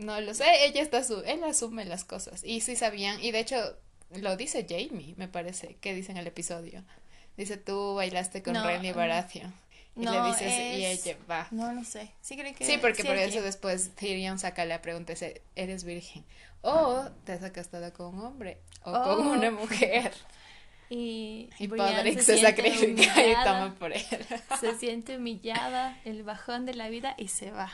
[0.01, 3.41] No lo sé, ella está su, él asume las cosas y sí sabían y de
[3.41, 3.77] hecho
[4.11, 6.83] lo dice Jamie, me parece, que dice en el episodio.
[7.37, 9.55] Dice, tú bailaste con No, Renly mm, Baratheon.
[9.97, 11.47] Y le dices, y ella va.
[11.51, 12.11] No, no sé.
[12.21, 15.43] Sí, creo que Sí, porque sí, por es eso después Tyrion saca la pregunta, dice,
[15.57, 16.25] ¿eres virgen?
[16.63, 19.33] O te has acostado con un hombre o con Oh.
[19.33, 20.13] una mujer.
[20.91, 24.03] Y, Y Podrick se, siente sacrifica y toma por él.
[24.61, 27.71] Se siente humillada, el bajón de la vida y se va.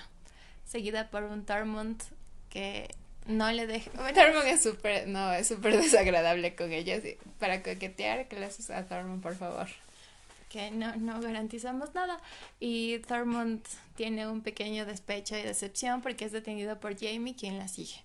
[0.67, 2.03] Seguida por un Tormund
[2.51, 2.89] que
[3.27, 3.91] no le deja.
[3.91, 7.01] Tormund es súper, no, es súper desagradable con ella.
[7.01, 7.17] sí.
[7.39, 9.67] Para coquetear, ¿qué le haces a Tormund, por favor?
[10.49, 12.19] que no, no garantizamos nada.
[12.61, 13.63] Y Tormund
[13.97, 17.97] tiene un pequeño despecho y decepción porque es detenido por Jamie, quien la sigue.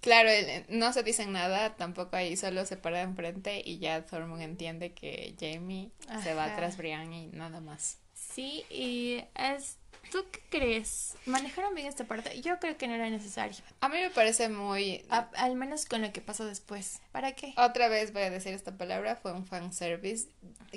[0.00, 4.40] Claro, el- no se dicen nada, tampoco ahí solo se para enfrente y ya Tormund
[4.40, 5.90] entiende que Jamie
[6.22, 7.98] se va tras Brian y nada más.
[8.14, 9.76] Sí, y es.
[10.10, 11.14] ¿Tú qué crees?
[11.26, 12.40] ¿Manejaron bien esta parte?
[12.40, 13.56] Yo creo que no era necesario.
[13.80, 15.04] A mí me parece muy...
[15.08, 17.00] A- al menos con lo que pasó después.
[17.12, 17.54] ¿Para qué?
[17.56, 20.28] Otra vez voy a decir esta palabra, fue un fanservice.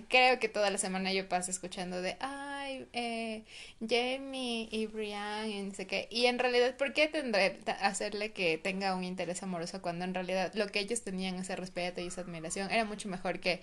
[0.08, 2.16] Creo que toda la semana yo paso escuchando de,
[2.64, 3.44] ay, eh,
[3.80, 6.08] Jamie y Brian y no sé qué.
[6.10, 10.52] Y en realidad, ¿por qué tendré hacerle que tenga un interés amoroso cuando en realidad
[10.56, 13.62] lo que ellos tenían, ese respeto y esa admiración, era mucho mejor que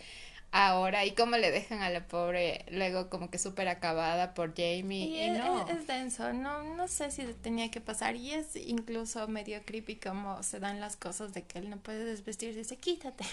[0.53, 5.07] ahora y cómo le dejan a la pobre luego como que súper acabada por Jamie
[5.07, 5.69] y, es, no.
[5.69, 10.43] es, denso, no, no sé si tenía que pasar y es incluso medio creepy como
[10.43, 13.25] se dan las cosas de que él no puede desvestirse, dice quítate.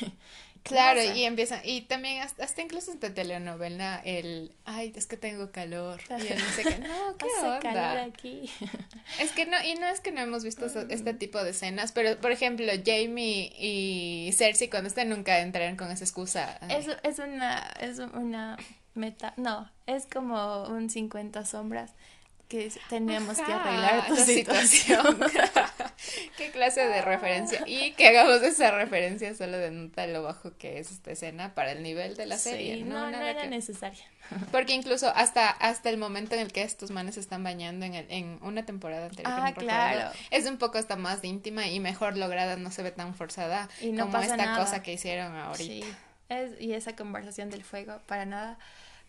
[0.67, 5.51] Claro, y empiezan, y también hasta, hasta incluso esta telenovela, el, ay, es que tengo
[5.51, 7.60] calor, y él dice que, no, ¿qué Hace onda?
[7.60, 8.49] calor aquí.
[9.19, 11.91] Es que no, y no es que no hemos visto eso- este tipo de escenas,
[11.93, 16.58] pero por ejemplo, Jamie y Cersei cuando están nunca entran con esa excusa.
[16.62, 18.58] ay, Es, es una, es una
[18.95, 21.93] meta, no, es como un 50 sombras
[22.47, 25.19] que tenemos que arreglar tu situación.
[26.38, 27.63] Qué clase de referencia.
[27.65, 31.83] Y que hagamos esa referencia solo denota lo bajo que es esta escena para el
[31.83, 32.75] nivel de la serie.
[32.75, 34.03] Sí, no, no, Nada era que- necesaria.
[34.51, 38.05] Porque incluso hasta, hasta el momento en el que estos manes están bañando en, el,
[38.10, 40.12] en una temporada anterior, Ah, no recuerdo, claro.
[40.31, 43.91] es un poco hasta más íntima y mejor lograda, no se ve tan forzada Y
[43.91, 44.57] no como esta nada.
[44.63, 45.63] cosa que hicieron ahorita.
[45.63, 45.83] Sí,
[46.29, 48.60] es, y esa conversación del fuego, para nada,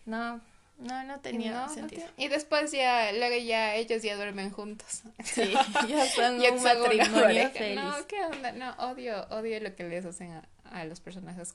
[0.07, 0.41] no,
[0.79, 2.07] no, no tenía No, no sentido.
[2.17, 5.03] Y después ya, luego ya ellos ya duermen juntos.
[5.25, 5.53] Sí,
[5.89, 7.77] ya son Ya un matrimonio feliz.
[7.77, 8.53] No, ¿qué onda?
[8.53, 11.55] No, odio, odio lo que les hacen a, a los personajes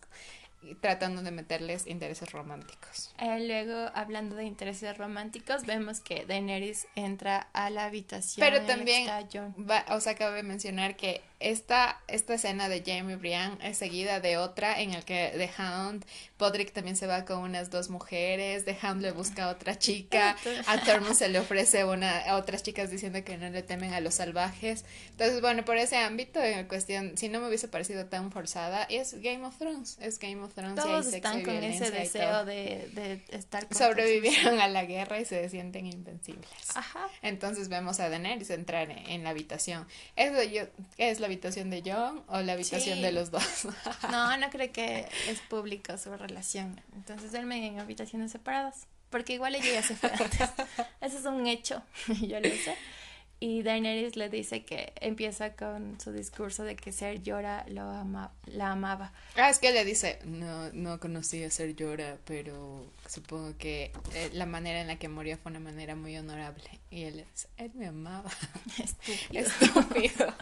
[0.82, 3.14] tratando de meterles intereses románticos.
[3.18, 8.46] Eh, luego, hablando de intereses románticos, vemos que Daenerys entra a la habitación.
[8.46, 13.78] Pero también, va, o sea, cabe mencionar que esta, esta escena de Jamie Brian es
[13.78, 16.06] seguida de otra en el que The Hound,
[16.38, 20.36] Podrick también se va con unas dos mujeres, The Hound le busca a otra chica,
[20.68, 24.00] a Tormund se le ofrece una, a otras chicas diciendo que no le temen a
[24.00, 24.86] los salvajes.
[25.12, 29.14] Entonces, bueno, por ese ámbito, en cuestión, si no me hubiese parecido tan forzada, es
[29.22, 30.80] Game of Thrones, es Game of Thrones.
[30.80, 34.68] y Todos sexo están y con ese y deseo de, de estar con Sobrevivieron a
[34.68, 36.48] la guerra y se sienten invencibles.
[36.76, 37.08] Ajá.
[37.22, 39.88] Entonces vemos a Daenerys entrar en, en la habitación.
[40.16, 43.02] ¿Es, de yo- ¿Es la habitación de Jon o la habitación Sí.
[43.02, 43.43] de los dos?
[44.12, 46.80] No, no creo que es pública su relación.
[46.96, 48.88] Entonces duermen en habitaciones separadas.
[49.10, 50.39] Porque igual ella ya se fue antes.
[51.02, 51.84] Eso es un hecho.
[52.08, 52.76] Yo lo sé.
[53.46, 58.32] Y Daenerys le dice que empieza con su discurso de que Ser llora lo ama,
[58.46, 59.12] la amaba.
[59.36, 64.30] ah, es que le dice, no, no conocí a Ser Llora, pero supongo que eh,
[64.32, 66.64] la manera en la que murió fue una manera muy honorable.
[66.90, 68.32] Y él es, él me amaba.
[68.82, 69.42] Estúpido.
[69.42, 70.34] Estúpido.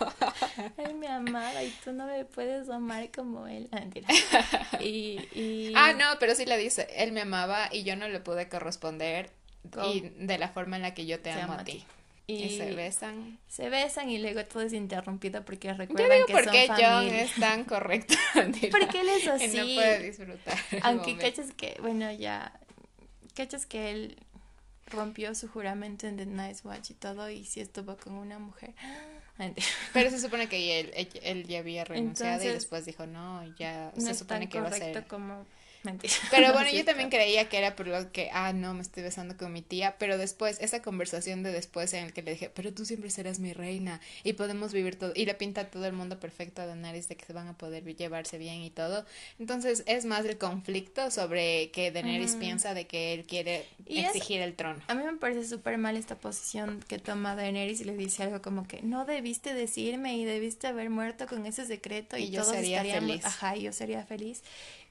[0.78, 3.68] Él me amaba y tú no me puedes amar como él.
[3.72, 4.08] Ah, mentira.
[4.80, 5.74] Y, y...
[5.76, 9.32] ah, no, pero sí le dice, él me amaba y yo no le pude corresponder
[9.92, 11.84] y de la forma en la que yo te, amo, a ti.
[12.40, 13.38] Y se besan.
[13.48, 16.78] se besan y luego todo es interrumpido porque Yo recuerdan digo que por son John
[16.78, 17.22] familia.
[17.24, 18.14] es tan correcto.
[18.34, 19.58] Porque él es Y así.
[19.58, 20.58] no puede disfrutar.
[20.84, 22.52] Aunque cachas que, bueno, ya,
[23.36, 24.18] cachas que él
[24.88, 28.74] rompió su juramento en The Nice Watch y todo y sí estuvo con una mujer.
[29.94, 33.44] Pero se supone que él, él, él ya había renunciado y Entonces, después dijo, no,
[33.58, 35.08] ya No se es supone tan que va a ser.
[35.08, 35.46] como
[35.84, 36.14] mentira.
[36.32, 39.36] Pero bueno, yo también creía que era por lo que, ah, no, me estoy besando
[39.38, 42.74] con mi tía, pero después, esa conversación de después en el que le dije, pero
[42.74, 46.20] tú siempre serás mi reina y podemos vivir todo, y le pinta todo el mundo
[46.20, 49.06] perfecto a Daenerys de que se van a poder llevarse bien y todo.
[49.40, 54.08] Entonces, es más el conflicto sobre que Daenerys piensa de que él quiere Y es-
[54.08, 54.82] exigir el trono.
[54.88, 58.42] A mí me parece súper mal esta posición que toma Daenerys y le dice algo
[58.42, 62.42] como que no debiste decirme y debiste haber muerto con ese secreto y, Y yo
[62.42, 63.26] todos sería estaríamos, feliz.
[63.26, 64.44] ajá, y yo sería feliz.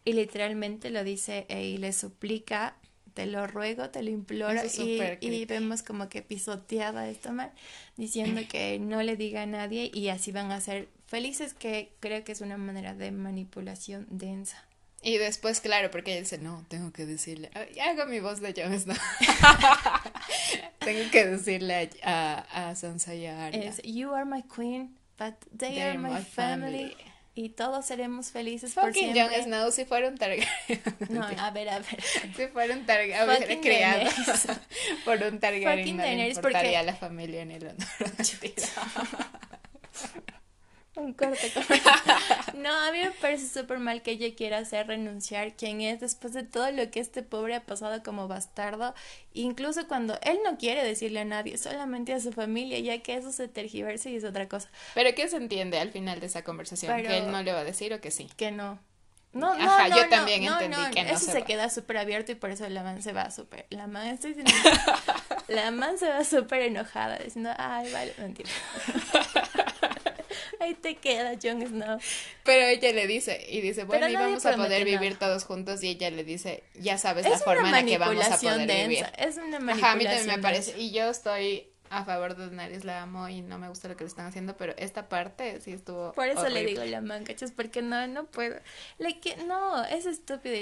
[0.05, 2.77] Y literalmente lo dice y le suplica,
[3.15, 7.51] te lo ruego, te lo imploro es y, y vemos como que pisoteada esta man
[7.97, 12.25] diciendo que no le diga a nadie y así van a ser felices que creo
[12.25, 14.65] que es una manera de manipulación densa.
[15.03, 17.51] Y después, claro, porque ella dice, no, tengo que decirle,
[17.83, 18.97] hago mi voz de Jon Snow.
[20.79, 23.71] tengo que decirle a, a, a Sansa y a Arya.
[23.71, 26.95] Es You are my queen, but they, are my, family.
[27.43, 29.37] Y todos seremos felices por Fucking siempre.
[29.39, 30.47] Jon Snow si fuera un Targaryen.
[31.09, 32.03] No, a ver, a ver.
[32.37, 33.27] si fuera un Targaryen,
[33.57, 34.13] Daenerys.
[35.07, 37.87] por un Targaryen, no le importaría porque- la familia ni el honor.
[40.97, 41.53] Un corte.
[42.55, 46.35] No, a mí me parece súper mal que ella quiera hacer renunciar quién es después
[46.35, 48.95] de todo lo que este pobre ha pasado como bastardo.
[49.33, 53.33] Incluso cuando él no quiere decirle a nadie, solamente a su familia, ya que eso
[53.33, 54.69] se tergiversa y es otra cosa.
[54.95, 56.93] Pero ¿qué se entiende al final de esa conversación?
[56.95, 58.29] Pero- ¿Que él no le va a decir o que sí?
[58.37, 58.79] Que no.
[59.33, 61.71] No, no, Ajá, no, yo no, también no, entendí no, que no Eso se queda
[61.71, 63.65] súper abierto y por eso la man se va súper.
[63.71, 64.53] La man, estoy diciendo.
[65.49, 68.51] la man se va súper enojada diciendo, ay, vale, mentira.
[70.61, 71.99] Ahí te queda Jon Snow.
[72.45, 75.89] Pero ella le dice, y dice, bueno, y vamos a poder vivir todos juntos, y
[75.89, 79.07] ella le dice, ya sabes la forma en la que vamos a poder vivir.
[79.17, 79.85] Es una manipulación.
[79.85, 83.29] Ajá, a mí también me parece, y yo estoy a favor de Daenerys, la amo
[83.29, 86.29] y no me gusta lo que le están haciendo, pero esta parte sí estuvo Por
[86.29, 88.57] eso le digo la es porque no, no puedo.
[88.99, 90.55] Le que, no, es estúpido.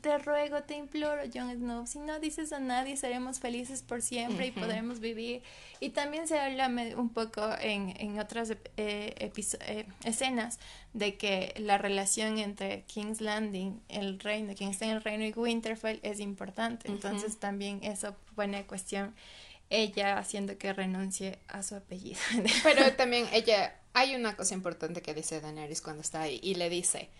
[0.00, 4.46] Te ruego, te imploro, Jon Snow, si no dices a nadie, seremos felices por siempre
[4.46, 5.42] y podremos vivir.
[5.80, 10.60] Y también se habla un poco en, en otras eh, eh, escenas
[10.92, 15.32] de que la relación entre King's Landing, el reino, quien está en el reino y
[15.32, 16.88] Winterfell es importante.
[16.88, 19.14] Entonces también eso pone cuestión
[19.70, 22.20] ella haciendo que renuncie a su apellido.
[22.62, 26.68] Pero también ella, hay una cosa importante que dice Daenerys cuando está ahí y le
[26.68, 27.10] dice,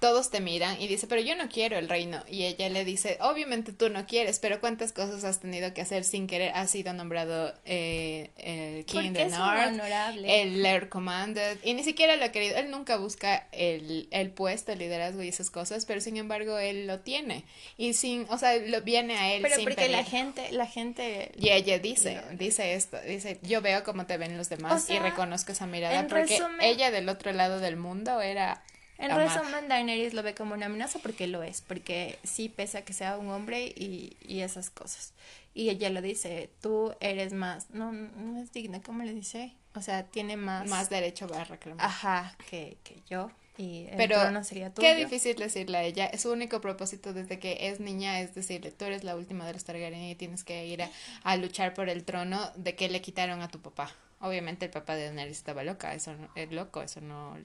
[0.00, 2.22] todos te miran y dice, pero yo no quiero el reino.
[2.28, 6.04] Y ella le dice, obviamente tú no quieres, pero ¿cuántas cosas has tenido que hacer
[6.04, 6.52] sin querer?
[6.54, 9.80] Has sido nombrado eh, el King of the North,
[10.24, 12.56] el Lord Commanded, y ni siquiera lo ha querido.
[12.56, 16.86] Él nunca busca el, el puesto, el liderazgo y esas cosas, pero sin embargo él
[16.86, 17.44] lo tiene.
[17.76, 19.42] Y sin, o sea, lo viene a él.
[19.42, 21.32] Pero porque la gente, la gente...
[21.38, 25.52] Y ella dice, dice esto, dice, yo veo cómo te ven los demás y reconozco
[25.52, 28.62] esa mirada, porque ella del otro lado del mundo era
[28.98, 32.84] en resumen, Daenerys lo ve como una amenaza porque lo es, porque sí, pese a
[32.84, 35.12] que sea un hombre y, y esas cosas.
[35.54, 39.52] Y ella lo dice, tú eres más, no, no es digna, ¿cómo le dice?
[39.74, 40.68] O sea, tiene más...
[40.68, 41.84] Más derecho a reclamar.
[41.84, 43.30] Ajá, que, que yo.
[43.56, 44.86] Y Pero no sería tuyo.
[44.86, 46.10] qué difícil decirle a ella.
[46.18, 49.62] Su único propósito desde que es niña es decirle, tú eres la última de los
[49.64, 50.90] Targaryen y tienes que ir a,
[51.22, 53.92] a luchar por el trono de que le quitaron a tu papá.
[54.20, 57.36] Obviamente el papá de Daenerys estaba loca, eso es loco, eso no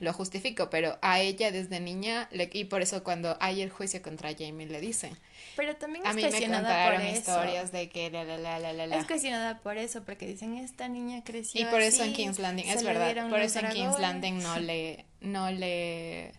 [0.00, 4.02] lo justifico, pero a ella desde niña, le, y por eso cuando hay el juicio
[4.02, 5.16] contra Jamie le dicen.
[5.56, 8.96] Pero también es a mí me contaron historias de que la, la, la, la, la,
[8.98, 12.68] Es cuestionada por eso, porque dicen, esta niña creció Y por eso en King's Landing,
[12.68, 16.32] es verdad, por eso en King's Landing no le, no le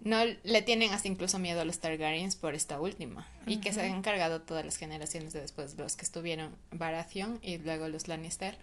[0.00, 3.26] no le tienen hasta incluso miedo a los Targaryens por esta última.
[3.46, 7.58] Y que se han encargado todas las generaciones de después los que estuvieron Baratheon y
[7.58, 8.56] luego los Lannister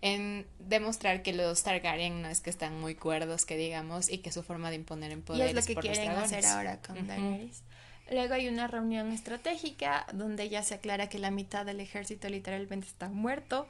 [0.00, 4.32] en demostrar que los Targaryen no es que están muy cuerdos que digamos y que
[4.32, 7.62] su forma de imponer en poder y es lo que quieren hacer ahora con Daenerys.
[8.10, 12.86] Luego hay una reunión estratégica donde ya se aclara que la mitad del ejército literalmente
[12.86, 13.68] está muerto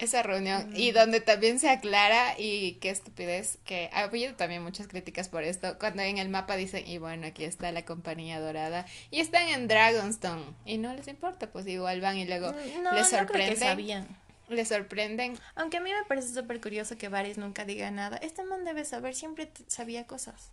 [0.00, 4.88] esa reunión y donde también se aclara y qué estupidez que ha habido también muchas
[4.88, 8.86] críticas por esto cuando en el mapa dicen y bueno aquí está la compañía dorada
[9.10, 13.08] y están en Dragonstone y no les importa pues igual van y luego mm, les
[13.08, 14.08] sorprenden sabían.
[14.48, 15.38] les sorprenden.
[15.54, 18.16] Aunque a mí me parece súper curioso que Varys nunca diga nada.
[18.16, 20.50] Este man debe saber siempre sabía cosas.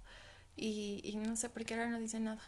[0.55, 2.41] Y, y no sé por qué ahora no dice nada.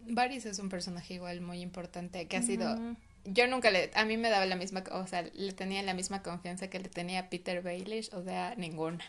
[0.00, 2.76] Varys es un personaje igual muy importante que ha sido
[3.26, 6.22] yo nunca le, a mí me daba la misma, o sea, le tenía la misma
[6.22, 9.04] confianza que le tenía Peter Baelish, o sea, ninguna.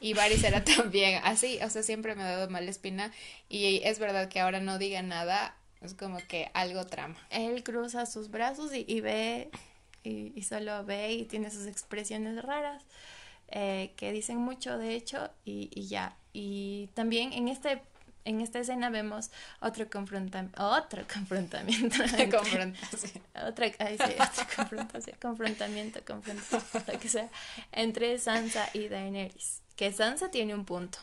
[0.00, 3.12] Y Varys era también así, o sea, siempre me ha dado mala espina
[3.48, 7.16] y es verdad que ahora no diga nada, es como que algo trama.
[7.30, 9.50] Él cruza sus brazos y, ve,
[10.02, 12.84] y, solo ve y tiene sus expresiones raras,
[13.48, 16.16] eh, que dicen mucho, de hecho, y ya.
[16.32, 17.80] Y también en este
[18.24, 21.98] en esta escena vemos otro, confrontamiento otro confrontamiento.
[22.30, 23.22] confrontación.
[23.46, 27.28] Otra, ay, sí, otro confrontación, confrontamiento, confrontación, lo que sea,
[27.72, 29.60] entre Sansa y Daenerys.
[29.76, 30.98] Que Sansa tiene un punto.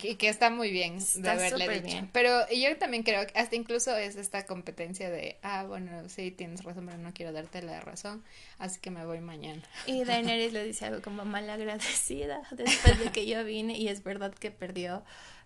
[0.00, 1.84] Y que está muy bien de haberle dicho.
[1.84, 2.10] Bien.
[2.12, 6.62] Pero yo también creo que hasta incluso es esta competencia de, ah, bueno, sí, tienes
[6.62, 8.22] razón, pero no quiero darte la razón,
[8.58, 9.62] así que me voy mañana.
[9.86, 14.04] Y Daenerys le dice algo como mal agradecida después de que yo vine y es
[14.04, 15.02] verdad que perdió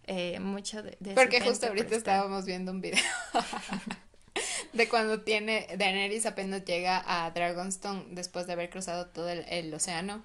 [0.06, 3.02] eh, mucho de, Porque justo ahorita estábamos viendo un video
[4.72, 10.22] de cuando tiene Daenerys apenas llega a Dragonstone después de haber cruzado todo el, océano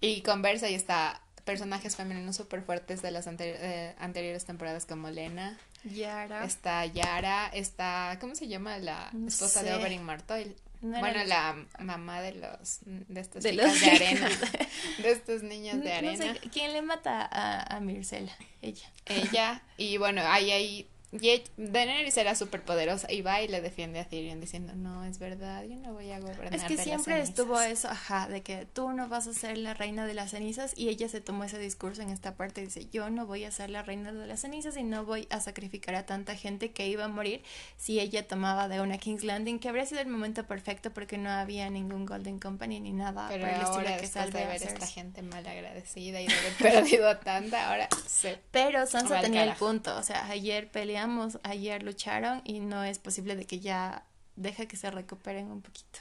[0.00, 5.58] y conversa y está personajes femeninos súper fuertes de las eh, anteriores temporadas como Lena.
[5.84, 6.44] Yara.
[6.44, 10.56] Está Yara, está, ¿cómo se llama la esposa de Oberyn Martell?
[11.00, 14.28] Bueno, la mamá de los de estas de chicas de arena,
[14.98, 16.34] de estos niños de arena.
[16.52, 18.32] ¿Quién le mata a, a Mircela?
[18.62, 18.90] Ella.
[19.06, 24.00] Ella y bueno, ahí hay y Daenerys era súper poderosa y va y le defiende
[24.00, 26.54] a Tyrion diciendo, no, es verdad, yo no voy a gobernar.
[26.54, 30.04] Es que siempre estuvo eso, ajá, de que tú no vas a ser la reina
[30.04, 33.08] de las cenizas y ella se tomó ese discurso en esta parte y dice, yo
[33.08, 36.06] no voy a ser la reina de las cenizas y no voy a sacrificar a
[36.06, 37.42] tanta gente que iba a morir
[37.76, 41.30] si ella tomaba de una King's Landing, que habría sido el momento perfecto porque no
[41.30, 43.28] había ningún Golden Company ni nada.
[43.28, 47.70] Pero ahora, que de ver esta gente mal agradecida y de haber perdido a tanta,
[47.70, 48.38] ahora se...
[48.50, 53.36] Pero Sansa tenía el punto, o sea, ayer peleamos ayer lucharon y no es posible
[53.36, 54.06] de que ya
[54.36, 55.98] deja que se recuperen un poquito.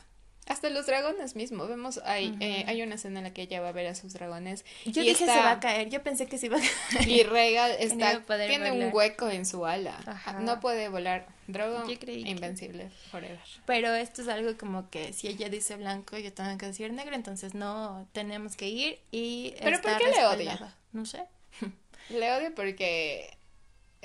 [0.47, 3.69] Hasta los dragones mismo, vemos, hay, eh, hay una escena en la que ella va
[3.69, 4.63] a ver a sus dragones.
[4.85, 7.09] Yo dije se va a caer, yo pensé que se iba a caer.
[7.09, 9.97] Y Regal está, tiene un hueco en su ala,
[10.41, 11.27] no puede volar.
[11.47, 13.39] Drogo, invencible, forever.
[13.65, 17.15] Pero esto es algo como que si ella dice blanco, yo tengo que decir negro,
[17.15, 19.55] entonces no, tenemos que ir y...
[19.61, 20.75] ¿Pero por qué le odia?
[20.93, 21.25] No sé.
[22.09, 23.35] Le odio porque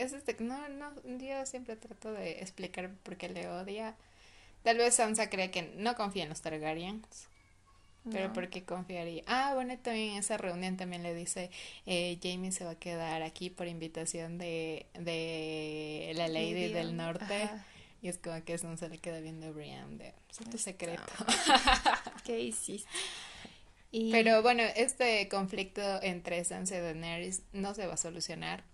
[0.01, 3.96] es este, no, no, yo siempre trato de explicar por qué le odia.
[4.62, 7.28] Tal vez Sansa cree que no confía en los Targaryens.
[8.11, 9.22] Pero ¿por qué confiaría?
[9.26, 11.51] Ah, bueno, también en esa reunión también le dice,
[11.84, 17.51] eh, Jamie se va a quedar aquí por invitación de, de la Lady del Norte.
[18.01, 20.14] Y es como que Sansa le queda viendo a Brian de,
[20.51, 21.03] tu secreto.
[22.24, 22.88] ¿Qué hiciste?
[23.92, 28.64] Pero bueno, este conflicto entre Sansa y Daenerys no se va a solucionar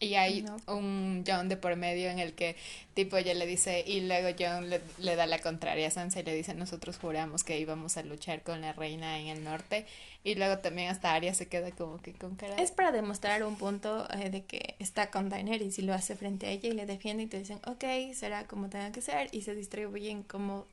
[0.00, 2.56] y hay un John de por medio en el que
[2.94, 6.34] tipo ella le dice y luego John le, da la contraria a Sansa y le
[6.34, 9.86] dice nosotros juramos que íbamos a luchar con la reina en el norte
[10.22, 13.56] y luego también hasta Arya se queda como que con cara Es para demostrar un
[13.56, 16.86] punto eh, de que está con Daenerys y lo hace frente a ella y le
[16.86, 20.66] defiende y te dicen ok será como tenga que ser y se distribuyen como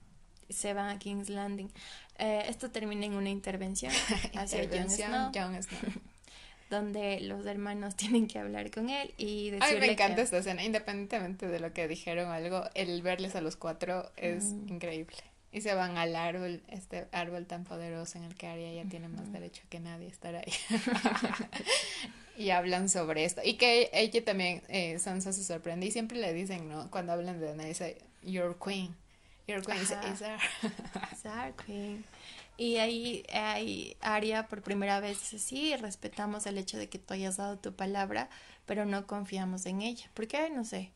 [0.50, 1.72] se van a King's Landing.
[2.20, 3.92] Eh, esto termina en una intervención
[4.36, 5.32] hacia Jon Snow.
[5.34, 5.80] Jon Snow
[6.70, 10.64] donde los hermanos tienen que hablar con él y decirle Ay, me encanta esta escena,
[10.64, 15.18] independientemente de lo que dijeron algo, el verles a los cuatro es increíble.
[15.52, 19.08] Y se van al árbol, este árbol tan poderoso en el que Arya ya tiene
[19.08, 20.52] más derecho que nadie estar ahí.
[22.38, 23.40] y hablan sobre esto.
[23.42, 26.92] Y que ella también, eh, Sansa se sorprende y siempre le dicen, ¿no?
[26.92, 28.96] Cuando hablan de Ana, dice, Your Queen.
[29.48, 29.92] Your Queen is,
[31.26, 32.04] our Queen.
[32.58, 37.14] Y ahí, ahí Aria por primera vez dice, sí, respetamos el hecho de que tú
[37.14, 38.30] hayas dado tu palabra,
[38.66, 40.10] pero no confiamos en ella.
[40.14, 40.50] ¿Por qué?
[40.50, 40.92] No sé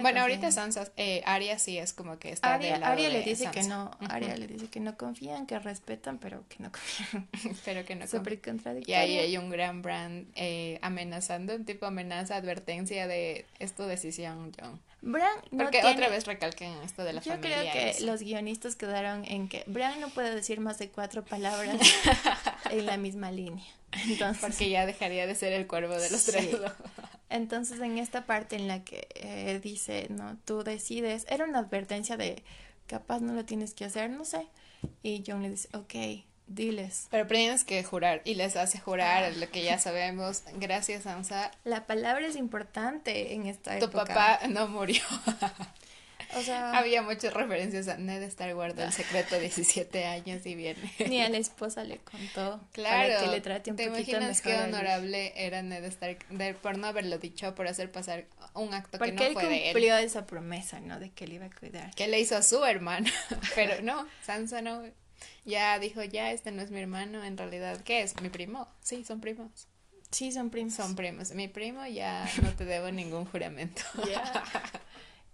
[0.00, 3.64] bueno, ahorita Sansa, eh, Arya sí es como que está Arya, Arya le dice que
[3.64, 7.28] no, Arya le dice que no confían, que respetan, pero que no confían.
[7.64, 8.94] pero que no Súper contradictorio.
[8.94, 13.82] Y ahí hay un gran brand eh, amenazando, un tipo amenaza, advertencia de es tu
[13.82, 14.80] decisión, John.
[15.04, 17.62] Bran no Porque otra vez recalquen esto de la familia.
[17.62, 21.24] Yo creo que los guionistas quedaron en que Bran no puede decir más de cuatro
[21.24, 21.76] palabras
[22.70, 23.66] en la misma línea.
[24.08, 26.56] Entonces, Porque ya dejaría de ser el cuervo de los tres.
[27.28, 32.16] Entonces, en esta parte en la que eh, dice, no, tú decides, era una advertencia
[32.16, 32.42] de,
[32.86, 34.46] capaz no lo tienes que hacer, no sé.
[35.02, 37.08] Y John le dice, ok, diles.
[37.10, 40.42] Pero tienes que jurar y les hace jurar lo que ya sabemos.
[40.54, 41.50] Gracias, Sansa.
[41.64, 44.04] La palabra es importante en esta época.
[44.04, 45.02] Tu papá no murió.
[46.36, 50.92] O sea, había muchas referencias a Ned Stark guardó el secreto 17 años y viene.
[51.08, 52.60] Ni a la esposa le contó.
[52.72, 53.14] Claro.
[53.14, 56.26] Para que le trate un ¿Te imaginas qué honorable era Ned Stark
[56.60, 58.24] por no haberlo dicho, por hacer pasar
[58.54, 59.34] un acto que no fue de él?
[59.34, 60.98] Porque él cumplió esa promesa, ¿no?
[60.98, 61.94] De que él iba a cuidar.
[61.94, 63.10] Que le hizo a su hermano.
[63.54, 64.82] Pero no, Sansa no.
[65.44, 68.20] Ya dijo, ya, este no es mi hermano, en realidad, ¿qué es?
[68.20, 68.68] ¿Mi primo?
[68.80, 69.68] Sí, son primos.
[70.10, 70.74] Sí, son primos.
[70.74, 71.32] Son primos.
[71.32, 73.82] Mi primo ya no te debo ningún juramento.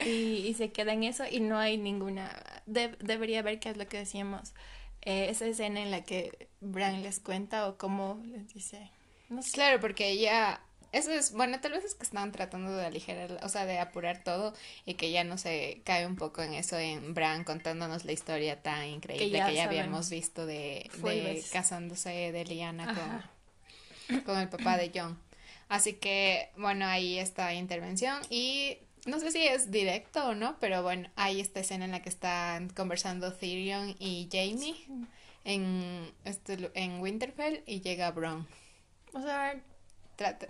[0.01, 2.31] y, y, se queda en eso y no hay ninguna...
[2.67, 4.55] debería ver qué es lo que decíamos.
[5.03, 8.91] Eh, esa escena en la que Bran les cuenta o cómo les dice...
[9.29, 9.53] No sé.
[9.53, 10.61] Claro, porque ella...
[10.93, 14.25] Eso es, bueno, tal vez es que están tratando de aligerar, o sea, de apurar
[14.25, 18.13] todo y que ya no se cae un poco en eso en Bran contándonos la
[18.13, 23.33] historia tan increíble que ya, habíamos visto de, de casándose de Liana
[24.09, 25.17] con, con el papá de John.
[25.69, 30.83] Así que, bueno, ahí está intervención y no sé si es directo o no, pero
[30.83, 34.75] bueno, hay esta escena en la que están conversando Tyrion y Jamie
[35.45, 38.47] en, este, en Winterfell y llega Bron.
[39.13, 39.61] O sea,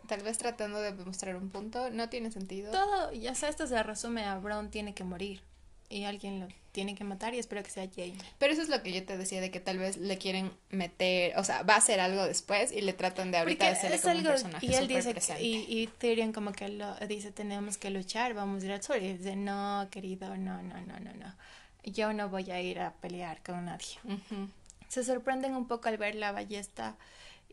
[0.06, 2.72] tal vez tratando de demostrar un punto, no tiene sentido.
[2.72, 5.42] Todo, ya sea, esto se resume a Bron tiene que morir
[5.90, 8.14] y alguien lo tiene que matar y espero que sea Jane.
[8.38, 11.36] Pero eso es lo que yo te decía de que tal vez le quieren meter,
[11.36, 14.14] o sea, va a hacer algo después y le tratan de ahorita de hacerle como
[14.18, 18.34] un personaje y él dice y, y Tyrion como que lo dice tenemos que luchar,
[18.34, 21.34] vamos a ir al sur y dice no querido, no, no, no, no, no,
[21.82, 23.98] yo no voy a ir a pelear con nadie.
[24.88, 26.96] Se sorprenden un poco al ver la ballesta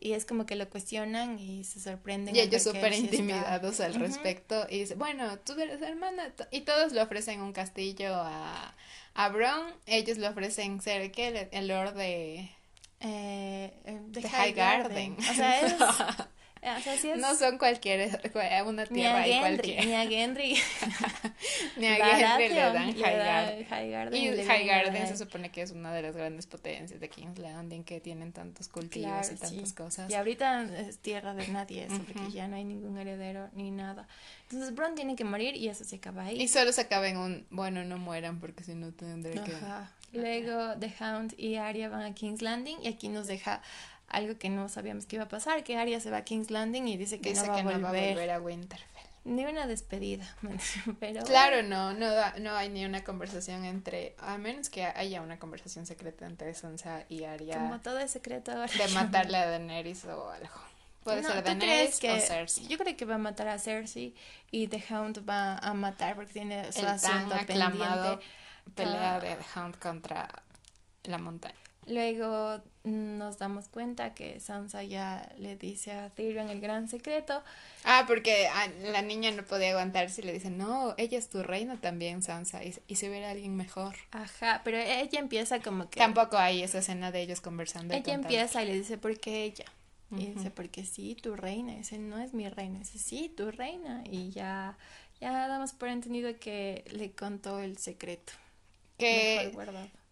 [0.00, 2.34] y es como que lo cuestionan y se sorprenden.
[2.34, 4.66] Y ellos súper intimidados al respecto.
[4.70, 6.32] Y dice, bueno, tú eres hermana.
[6.50, 8.74] Y todos le ofrecen un castillo a,
[9.14, 9.72] a Bron.
[9.86, 11.48] Ellos le ofrecen ser, ¿qué?
[11.50, 12.50] El, Lord de...
[13.00, 15.16] Eh, eh, de, High, Garden.
[15.18, 15.74] O sea, es...
[17.16, 18.20] No son cualquier,
[18.66, 19.84] una tierra ni a cualquiera.
[19.84, 20.56] Ni a Gendry.
[21.76, 24.22] ni a Gendry le dan High Garden.
[24.22, 27.84] Y High Garden se supone que es una de las grandes potencias de King's Landing
[27.84, 30.10] que tienen tantos cultivos y tantas cosas.
[30.10, 34.08] Y ahorita es tierra de nadie eso, porque ya no hay ningún heredero ni nada.
[34.42, 36.40] Entonces Bron tiene que morir y eso se acaba ahí.
[36.40, 39.52] Y solo se acaba en un, bueno, no mueran porque si no tendré que
[40.12, 43.60] Luego The Hound y Arya van a King's Landing y aquí nos deja
[44.08, 46.88] algo que no sabíamos que iba a pasar, que Arya se va a King's Landing
[46.88, 48.86] y dice que, no, va, que a no va a volver a Winterfell.
[49.24, 50.26] Ni una despedida,
[51.00, 51.22] pero...
[51.24, 55.84] Claro, no, no, no hay ni una conversación entre, a menos que haya una conversación
[55.84, 57.58] secreta entre Sansa y Arya.
[57.58, 58.72] Como todo es secreto ahora.
[58.72, 60.48] De matarle a Daenerys o algo.
[61.04, 62.66] Puede ser Daenerys o Cersei.
[62.68, 64.14] Yo creo que va a matar a Cersei
[64.50, 68.18] y The Hound va a matar porque tiene su El asunto pendiente.
[68.74, 70.28] pelea de The Hound contra
[71.04, 71.54] la montaña.
[71.88, 77.42] Luego nos damos cuenta que Sansa ya le dice a Tyrion el gran secreto.
[77.84, 78.48] Ah, porque
[78.82, 82.62] la niña no podía aguantarse y le dice, no, ella es tu reina también, Sansa,
[82.64, 83.96] y, y si hubiera alguien mejor.
[84.10, 85.98] Ajá, pero ella empieza como que...
[85.98, 87.94] Tampoco hay esa escena de ellos conversando.
[87.94, 89.64] Ella empieza y le dice, ¿por qué ella?
[90.10, 91.74] Y dice, porque sí, tu reina.
[91.74, 92.76] Y dice, no es mi reina.
[92.76, 94.02] Y dice, sí, tu reina.
[94.10, 94.78] Y ya,
[95.20, 98.32] ya damos por entendido que le contó el secreto.
[98.96, 99.52] Que,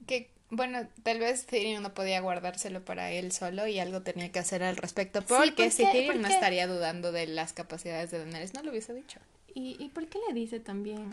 [0.06, 4.38] que bueno, tal vez Tyrion no podía guardárselo para él solo y algo tenía que
[4.38, 5.22] hacer al respecto.
[5.22, 9.18] Porque si Tyrion no estaría dudando de las capacidades de Daenerys, no lo hubiese dicho.
[9.54, 11.10] ¿Y, ¿Y por qué le dice también?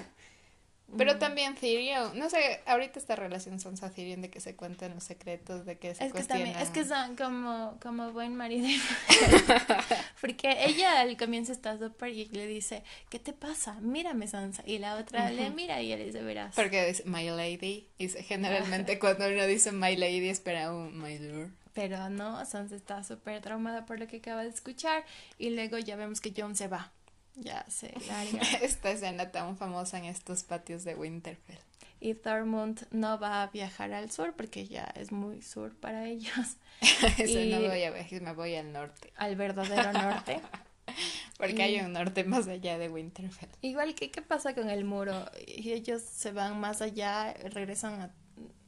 [0.97, 5.03] Pero también Tyrion, no sé, ahorita esta relación son Tyrion de que se cuentan los
[5.03, 8.67] secretos, de que se es que también, es que son como, como buen marido
[10.21, 13.79] Porque ella al comienzo está súper y le dice, ¿qué te pasa?
[13.81, 14.63] Mírame, Sansa.
[14.65, 16.55] Y la otra le mira y él dice, verás.
[16.55, 17.87] Porque dice, my lady.
[17.97, 21.51] Y generalmente cuando uno dice my lady espera un my lord.
[21.73, 25.03] Pero no, Sansa está súper traumada por lo que acaba de escuchar.
[25.37, 26.91] Y luego ya vemos que John se va.
[27.35, 28.41] Ya se larga.
[28.61, 31.59] Esta escena tan famosa en estos patios de Winterfell.
[31.99, 36.57] Y Thormund no va a viajar al sur porque ya es muy sur para ellos.
[37.17, 39.13] y no voy a viajar, me voy al norte.
[39.15, 40.41] Al verdadero norte.
[41.37, 43.49] porque hay un norte más allá de Winterfell.
[43.61, 48.11] Igual que qué pasa con el muro y ellos se van más allá, regresan a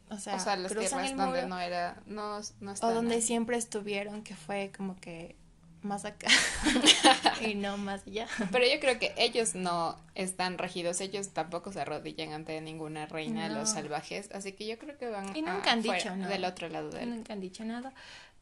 [0.09, 4.36] o sea, o las tierras donde no era no, no o donde siempre estuvieron que
[4.36, 5.36] fue como que
[5.86, 6.28] más acá
[7.42, 8.28] y no más allá.
[8.52, 13.48] Pero yo creo que ellos no están regidos, ellos tampoco se arrodillan ante ninguna reina
[13.48, 16.68] de los salvajes, así que yo creo que van y nunca han dicho del otro
[16.70, 17.10] lado de él.
[17.10, 17.94] Nunca han dicho nada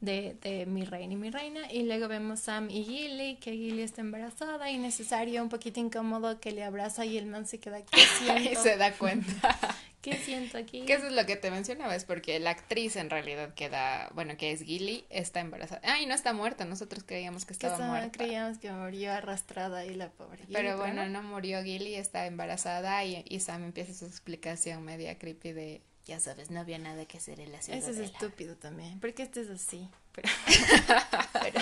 [0.03, 3.81] de, de mi reina y mi reina y luego vemos Sam y Gilly, que Gilly
[3.81, 7.77] está embarazada y necesario un poquito incómodo que le abraza y el man se queda
[7.77, 7.95] aquí
[8.51, 9.57] y se da cuenta
[10.03, 10.81] ¿Qué siento aquí?
[10.81, 14.35] Que eso es lo que te mencionaba, es porque la actriz en realidad queda, bueno,
[14.35, 15.79] que es Gilly, está embarazada.
[15.85, 18.11] Ay, no está muerta, nosotros creíamos que estaba muerta.
[18.11, 20.53] Creíamos que murió arrastrada y la pobre Gilly.
[20.55, 25.53] Pero bueno, no murió Gilly, está embarazada y, y Sam empieza su explicación media creepy
[25.53, 27.79] de, ya sabes, no había nada que hacer en la ciudad.
[27.79, 29.89] Eso es estúpido también, porque este es así.
[30.11, 30.29] Pero,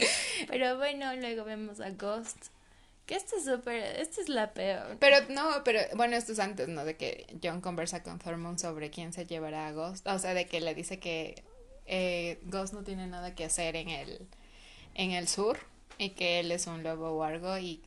[0.48, 2.48] pero bueno, luego vemos a Ghost
[3.10, 4.96] que este es súper, esta es la peor.
[5.00, 6.84] Pero no, pero bueno, esto es antes, ¿no?
[6.84, 10.06] De que John conversa con Thormund sobre quién se llevará a Ghost.
[10.06, 11.42] O sea, de que le dice que
[11.86, 14.28] eh, Ghost no tiene nada que hacer en el,
[14.94, 15.58] en el sur
[15.98, 17.82] y que él es un lobo wargo y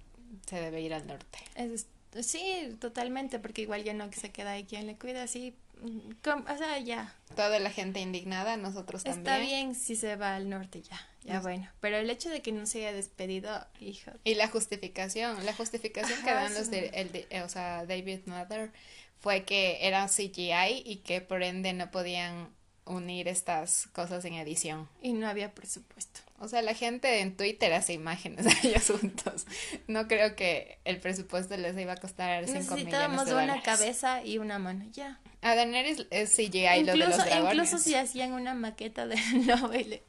[0.45, 1.39] se debe ir al norte.
[1.55, 1.85] Es,
[2.21, 6.79] sí, totalmente, porque igual ya no se queda ahí quien le cuida, así o sea,
[6.79, 7.13] ya.
[7.35, 9.19] Toda la gente indignada, nosotros también.
[9.19, 11.07] Está bien si se va al norte ya.
[11.23, 14.11] Ya bueno, pero el hecho de que no se haya despedido, hijo.
[14.25, 18.71] Y la justificación, la justificación que dan los de, el de, o sea, David Mother
[19.19, 22.49] fue que era CGI y que por ende no podían
[22.85, 24.89] unir estas cosas en edición.
[25.01, 26.19] Y no había presupuesto.
[26.39, 29.45] O sea, la gente en Twitter hace imágenes de ellos juntos.
[29.87, 34.23] No creo que el presupuesto les iba a costar 5 millones de Necesitábamos una cabeza
[34.23, 35.19] y una mano, ya.
[35.41, 37.53] A Daenerys es CGI incluso, lo de los dragones.
[37.53, 39.15] Incluso si hacían una maqueta de
[39.45, 40.01] Nobel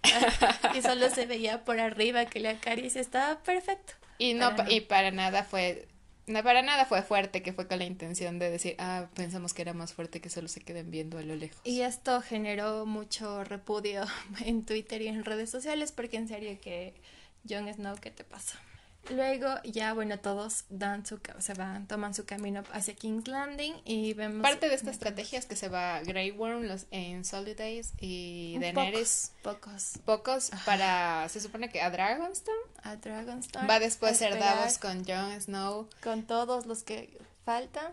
[0.75, 3.95] y solo se veía por arriba que le acaricia, estaba perfecto.
[4.19, 5.89] Y no, y para nada fue
[6.27, 9.63] no, para nada fue fuerte, que fue con la intención de decir, ah, pensamos que
[9.63, 11.61] era más fuerte que solo se queden viendo a lo lejos.
[11.65, 14.05] Y esto generó mucho repudio
[14.45, 16.95] en Twitter y en redes sociales, porque en serio que
[17.49, 18.59] Jon Snow, ¿qué te pasa?
[19.11, 24.15] Luego ya, bueno, todos dan su, se van, toman su camino hacia King's Landing y
[24.15, 24.43] vemos...
[24.43, 28.57] Parte de esta estrategia es que se va Grey Worm los, en Solid Days y
[28.61, 29.33] Daenerys...
[29.43, 29.99] Pocos.
[30.05, 31.29] Pocos, para...
[31.29, 32.57] Se supone que a Dragonstone.
[32.83, 33.67] A Dragonstone.
[33.67, 35.89] Va después a ser Davos con Jon Snow.
[36.03, 37.93] Con todos los que faltan.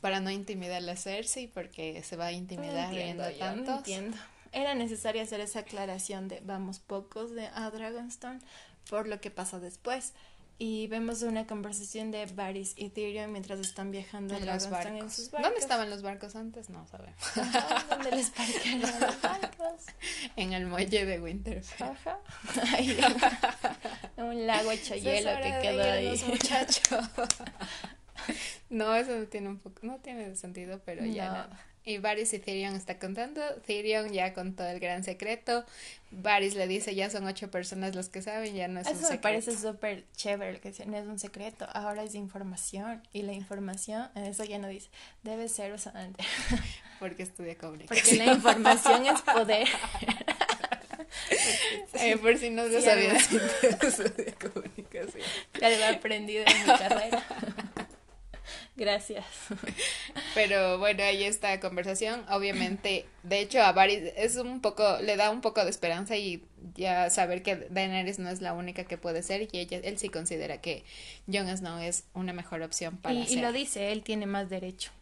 [0.00, 3.78] Para no intimidar a Cersei porque se va a intimidar viendo tantos.
[3.78, 4.16] entiendo.
[4.52, 8.40] Era necesario hacer esa aclaración de vamos pocos de a Dragonstone
[8.88, 10.12] por lo que pasa después
[10.62, 14.92] y vemos una conversación de Varys y Tyrion mientras están viajando en, los barcos.
[14.92, 15.48] en sus barcos.
[15.48, 16.68] ¿Dónde estaban los barcos antes?
[16.68, 17.16] No sabemos.
[17.88, 19.86] ¿Dónde les parquearon los barcos?
[20.36, 21.88] En el muelle de Winterfell.
[21.88, 22.18] Ajá.
[24.18, 26.22] un lago hecho hielo que quedó ahí.
[26.28, 26.98] Muchacho.
[28.68, 31.69] no, eso no tiene un poco, no tiene sentido, pero ya nada.
[31.84, 33.40] Y Varys y Tyrion está contando.
[33.66, 35.64] Tyrion ya contó el gran secreto.
[36.10, 39.00] Varys le dice, ya son ocho personas los que saben, ya no es Eso un
[39.02, 39.22] me secreto.
[39.22, 43.02] parece súper chévere, que no es un secreto, ahora es información.
[43.12, 44.90] Y la información, eso ya no dice,
[45.22, 46.08] debe ser usada.
[46.98, 48.04] Porque estudia comunicación.
[48.04, 49.68] Porque la información es poder.
[51.94, 55.22] Eh, por si no lo Sí, sabías, estudia comunicación.
[55.60, 57.24] Ya lo he aprendido en mi carrera.
[58.80, 59.26] Gracias.
[60.34, 62.24] Pero bueno, ahí está la conversación.
[62.30, 66.42] Obviamente, de hecho, a Varys es un poco, le da un poco de esperanza y
[66.74, 70.08] ya saber que Daenerys no es la única que puede ser y ella, él sí
[70.08, 70.84] considera que
[71.30, 73.42] Jon Snow es una mejor opción para Y, y ser.
[73.42, 74.92] lo dice, él tiene más derecho.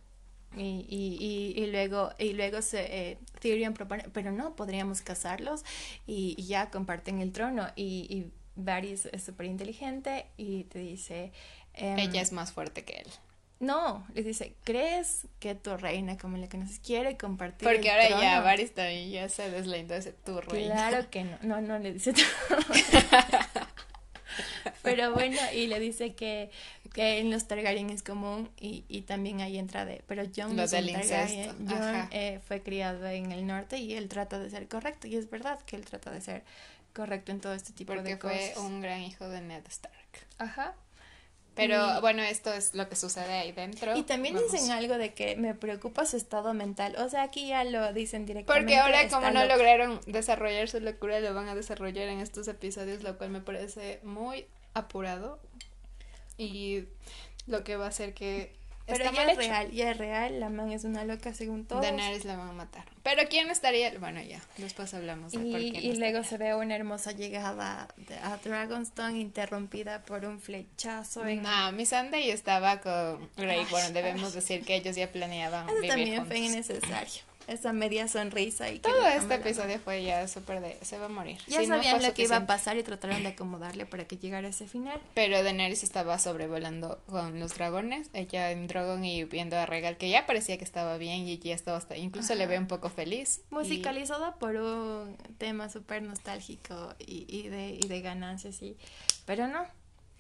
[0.57, 1.17] Y, y,
[1.57, 5.63] y, y luego, y luego se, eh, Tyrion propone, pero no, podríamos casarlos
[6.05, 7.69] y, y ya comparten el trono.
[7.77, 11.31] Y, y Varys es súper inteligente y te dice...
[11.75, 13.07] em, Ella es más fuerte que él.
[13.61, 18.09] No, le dice, ¿crees que tu reina, como la conoces, quiere compartir Porque el ahora
[18.09, 20.75] ya trono?" Varys también ya se deslindó ese tu reina.
[20.89, 22.13] Claro que no, no, no le dice
[24.83, 26.51] Pero bueno, y le dice que,
[26.95, 30.67] que en los Targaryen es común y, y también ahí entra de, pero Jon no
[30.69, 32.09] Targaryen, ajá.
[32.13, 35.59] eh, fue criado en el norte y él trata de ser correcto y es verdad
[35.67, 36.45] que él trata de ser
[36.95, 38.65] correcto en todo este tipo Porque de fue cosas.
[38.65, 39.97] un gran hijo de Ned Stark.
[40.39, 40.75] Ajá.
[41.59, 43.97] Pero Y- bueno, esto es lo que sucede ahí dentro.
[43.97, 44.53] Y también Vamos.
[44.53, 46.95] dicen algo de que me preocupa su estado mental.
[46.99, 48.63] O sea, aquí ya lo dicen directamente.
[48.65, 53.03] Porque ahora como no lograron desarrollar su locura, lo van a desarrollar en estos episodios,
[53.03, 55.41] lo cual me parece muy apurado.
[56.37, 56.85] Y
[57.49, 58.57] lo que va a hacer que...
[58.89, 60.41] Pero está ya es real, ya es real.
[60.41, 61.83] La man es una loca según todos.
[61.83, 62.85] Daenerys la van a matar.
[63.03, 63.97] Pero ¿quién estaría?
[63.99, 66.25] Bueno, ya, después hablamos de por Y, qué y no luego estaría.
[66.25, 71.43] se ve una hermosa llegada de- a Dragonstone interrumpida por un flechazo en...
[71.43, 73.65] No, mi Sunday estaba con Grey.
[73.71, 76.29] Bueno, debemos decir que ellos ya planeaban Eso vivir también juntos.
[76.29, 77.23] fue innecesario.
[77.49, 80.79] Esa media sonrisa y que Todo este episodio fue ya súper de...
[80.83, 81.39] Se va a morir.
[81.47, 84.19] Ya no sabían fue lo que iba a pasar y trataron de acomodarle para que
[84.19, 85.01] llegara ese final.
[85.15, 90.11] Pero Daenerys estaba sobrevolando con los dragones, ella en Drogon y viendo a Regal que
[90.11, 93.41] ya parecía que estaba bien y ya estaba hasta, incluso le ve un poco feliz.
[93.51, 98.77] y- Musicalizada por un tema súper nostálgico y, y de, y de ganancias, y,
[99.25, 99.65] pero no,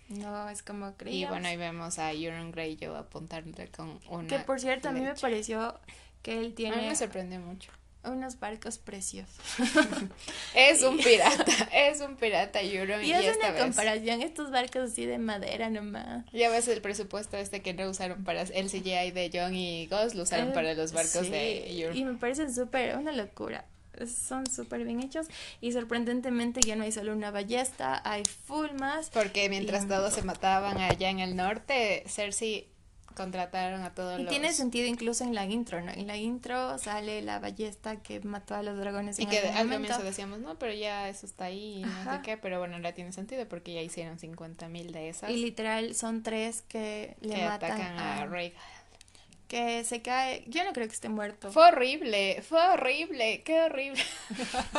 [0.08, 1.34] no es como Y, creíamos.
[1.34, 5.08] bueno, ahí vemos a Euron Greyjoy apuntándole con una que por cierto, a mí me
[5.08, 5.20] flecha.
[5.20, 5.78] pareció
[6.22, 7.70] que él A mí tiene me sorprendió mucho.
[8.04, 9.34] unos barcos preciosos.
[10.54, 13.62] Es un pirata, es un pirata Euron y, Y es una vez...
[13.62, 16.24] comparación, estos barcos así de madera nomás.
[16.32, 20.14] Ya ves el presupuesto este que no usaron para el CGI de Jon y Ghost,
[20.14, 21.96] lo usaron Eh, para los barcos sí, de Euron.
[21.96, 23.64] Y me parecen súper, una locura.
[24.06, 25.26] Son súper bien hechos
[25.60, 29.10] y sorprendentemente ya no hay solo una ballesta, hay full más.
[29.10, 32.68] Porque mientras Y- todos se mataban allá en el norte, Cersei
[33.18, 34.30] contrataron a todos Y los...
[34.30, 35.92] tiene sentido incluso en la intro, ¿no?
[35.92, 39.56] En la intro sale la ballesta que mató a los dragones Y en que algún
[39.56, 39.88] al momento.
[39.88, 42.92] comienzo decíamos, no, pero ya eso está ahí y no sé qué, pero bueno, ahora
[42.92, 47.34] tiene sentido porque ya hicieron 50 mil de esas Y literal son tres que le
[47.34, 48.26] que matan atacan a, a,
[49.48, 50.44] que se cae.
[50.46, 51.50] Yo no creo que esté muerto.
[51.50, 54.02] Fue horrible, fue horrible, qué horrible.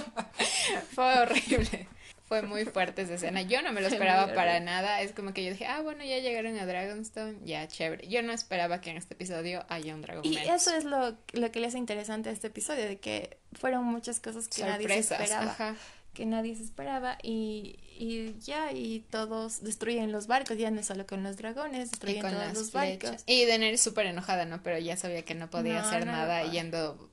[0.94, 1.88] fue horrible.
[2.30, 3.42] Fue muy fuerte esa escena.
[3.42, 5.02] Yo no me lo esperaba para nada.
[5.02, 8.08] Es como que yo dije, ah, bueno, ya llegaron a Dragonstone, ya, chévere.
[8.08, 10.62] Yo no esperaba que en este episodio haya un dragón Y menos.
[10.62, 14.20] eso es lo, lo que le hace interesante a este episodio, de que fueron muchas
[14.20, 15.52] cosas que nadie se esperaba.
[15.52, 15.76] ajá.
[16.14, 20.88] Que nadie se esperaba y, y ya, y todos destruyen los barcos, ya no es
[20.88, 23.12] solo con los dragones, destruyen con todos las los flechas.
[23.12, 23.24] barcos.
[23.28, 24.62] Y Daenerys súper enojada, ¿no?
[24.64, 27.10] Pero ya sabía que no podía No, hacer no nada yendo,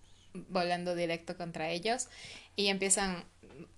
[0.48, 2.08] volando directo contra ellos.
[2.56, 3.22] Y empiezan,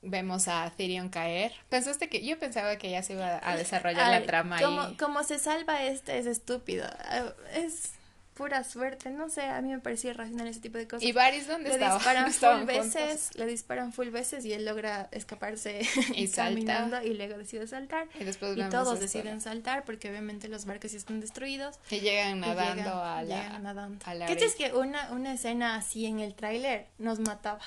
[0.03, 1.53] vemos a Tyrion caer.
[1.69, 4.97] Pensaste que, yo pensaba que ya se iba a desarrollar A la trama como, ahí.
[4.97, 6.87] como se salva este es estúpido.
[7.05, 7.93] Ah, Es
[8.35, 11.03] pura suerte, no sé, a mí me parecía irracional ese tipo de cosas.
[11.03, 11.95] ¿Y Varys dónde le estaba?
[11.99, 12.67] disparan full juntos.
[12.95, 15.81] veces, le disparan full veces y él logra escaparse
[16.15, 18.07] Y caminando y luego decide saltar.
[18.17, 21.81] Y después Y todos deciden saltar porque obviamente los barcos ya están destruidos.
[21.91, 23.43] Y llegan y nadando llegan- a la...
[23.43, 24.05] llegan nadando.
[24.07, 27.59] a la ¿Qué es que una, una escena así en el tráiler nos mataba?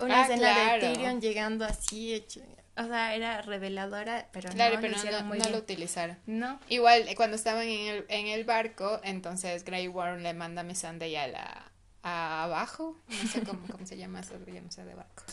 [0.00, 0.86] Una Ah, escena claro.
[0.86, 2.40] de Tyrion llegando así, hecho-
[2.76, 5.58] o sea, era reveladora, pero Claro, no, pero lo no, hicieron no muy lo bien.
[5.58, 6.18] utilizaron.
[6.26, 6.58] No.
[6.68, 10.64] Igual, eh, cuando estaban en el, en el barco, entonces Grey Worm le manda a
[10.64, 11.68] Missandei a la
[12.04, 15.24] a abajo, no sé cómo, cómo se llama eso, yo no sé de barcos.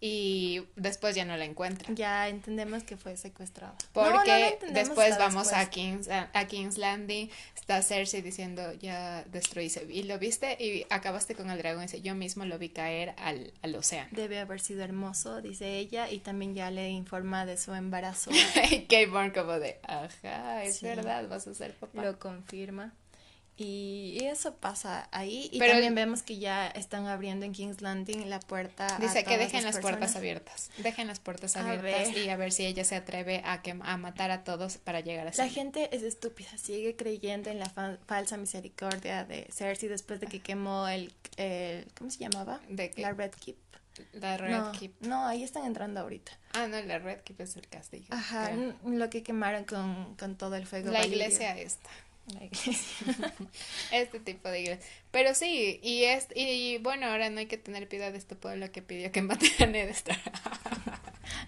[0.00, 1.92] Y después ya no la encuentra.
[1.94, 3.74] Ya entendemos que fue secuestrada.
[3.92, 5.68] Porque No, no después vamos a después.
[5.70, 11.34] King's, a, a King's Landing, está Cersei diciendo, ya destruíste, y lo viste y acabaste
[11.34, 14.10] con el dragón, y dice, yo mismo lo vi caer al, al océano.
[14.12, 18.30] Debe haber sido hermoso, dice ella, y también ya le informa de su embarazo.
[18.70, 20.86] y Kate Bourne como de, ajá, es Sí.
[20.86, 22.02] verdad, vas a ser papá.
[22.02, 22.92] lo confirma.
[23.56, 25.48] Y eso pasa ahí.
[25.52, 28.98] Y también vemos que ya están abriendo en King's Landing la puerta.
[29.00, 30.70] Dice que dejen las, puertas abiertas.
[30.78, 34.32] Dejen las puertas abiertas y a ver si ella se atreve a, que, a matar
[34.32, 36.48] a todos para llegar a La gente es estúpida.
[36.58, 37.70] Sigue creyendo en la
[38.06, 41.12] falsa misericordia de Cersei después de que quemó el.
[41.36, 42.60] el ¿Cómo se llamaba?
[42.68, 43.56] ¿De La Red Keep.
[44.14, 45.02] La Red no, Keep.
[45.02, 46.32] No, ahí están entrando ahorita.
[46.52, 48.06] Ah, no, la Red Keep es el castillo.
[48.10, 48.50] Ajá,
[48.84, 50.90] lo que quemaron con, con todo el fuego.
[50.90, 51.90] La iglesia esta.
[52.32, 53.34] La iglesia.
[53.92, 54.86] este tipo de iglesia.
[55.10, 58.70] Pero sí, y es y bueno, ahora no hay que tener piedad de este pueblo
[58.72, 60.20] que pidió que maten a Ned Stark.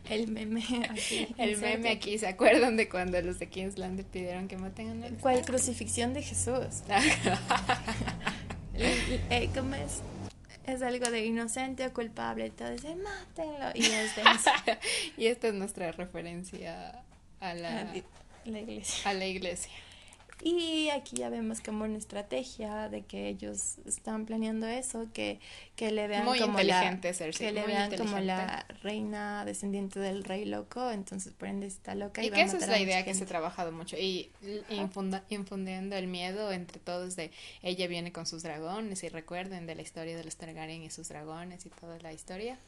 [0.09, 1.29] El meme aquí.
[1.39, 5.15] El meme aquí, ¿se acuerdan de cuando los de Kingsland pidieron que maten a Ned?
[5.21, 6.83] ¿Cuál crucifixión de Jesús?
[8.79, 10.03] Eh, ¿Cómo es?
[10.67, 13.71] Es algo de inocente o culpable, entonces mátenlo.
[13.75, 14.13] Y, es
[15.17, 17.03] y esta es nuestra referencia
[17.41, 17.91] a la,
[18.45, 19.11] la iglesia.
[19.11, 19.73] A la iglesia.
[20.43, 25.41] Y aquí ya vemos como una estrategia de que ellos están planeando eso, que,
[25.77, 30.91] que le vean como la que le vean como la reina descendiente del rey loco,
[30.91, 33.27] entonces por ende está loca y, y que esa es la idea que se ha
[33.27, 34.31] trabajado mucho y
[35.31, 37.31] infundiendo el miedo entre todos de
[37.63, 41.09] ella viene con sus dragones y recuerden de la historia de los Targaryen y sus
[41.09, 42.59] dragones y toda la historia.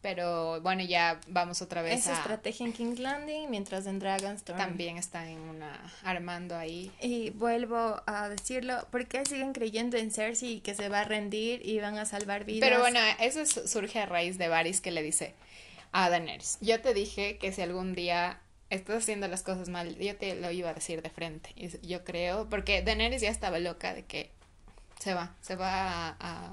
[0.00, 4.56] Pero bueno, ya vamos otra vez Esa estrategia en King's Landing, mientras en Dragonstone.
[4.56, 5.80] También está en una.
[6.04, 6.92] armando ahí.
[7.00, 11.66] Y vuelvo a decirlo, ¿por qué siguen creyendo en Cersei que se va a rendir
[11.66, 12.68] y van a salvar vidas?
[12.68, 15.34] Pero bueno, eso surge a raíz de Varys que le dice
[15.90, 18.40] a Daenerys: Yo te dije que si algún día
[18.70, 21.50] estás haciendo las cosas mal, yo te lo iba a decir de frente.
[21.56, 24.30] Y yo creo, porque Daenerys ya estaba loca de que
[25.00, 26.52] se va, se va a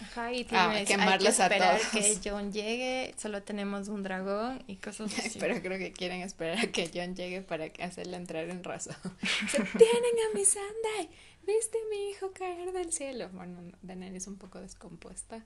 [0.00, 4.02] Ajá, y ah, tienes, quemarlos hay que esperar a que John llegue, solo tenemos un
[4.02, 5.38] dragón y cosas así.
[5.38, 8.96] Pero creo que quieren esperar a que John llegue para hacerle entrar en razón.
[9.50, 11.08] Se tienen a mi Sunday,
[11.46, 13.30] viste a mi hijo caer del cielo.
[13.32, 15.42] Bueno, Daniel es un poco descompuesta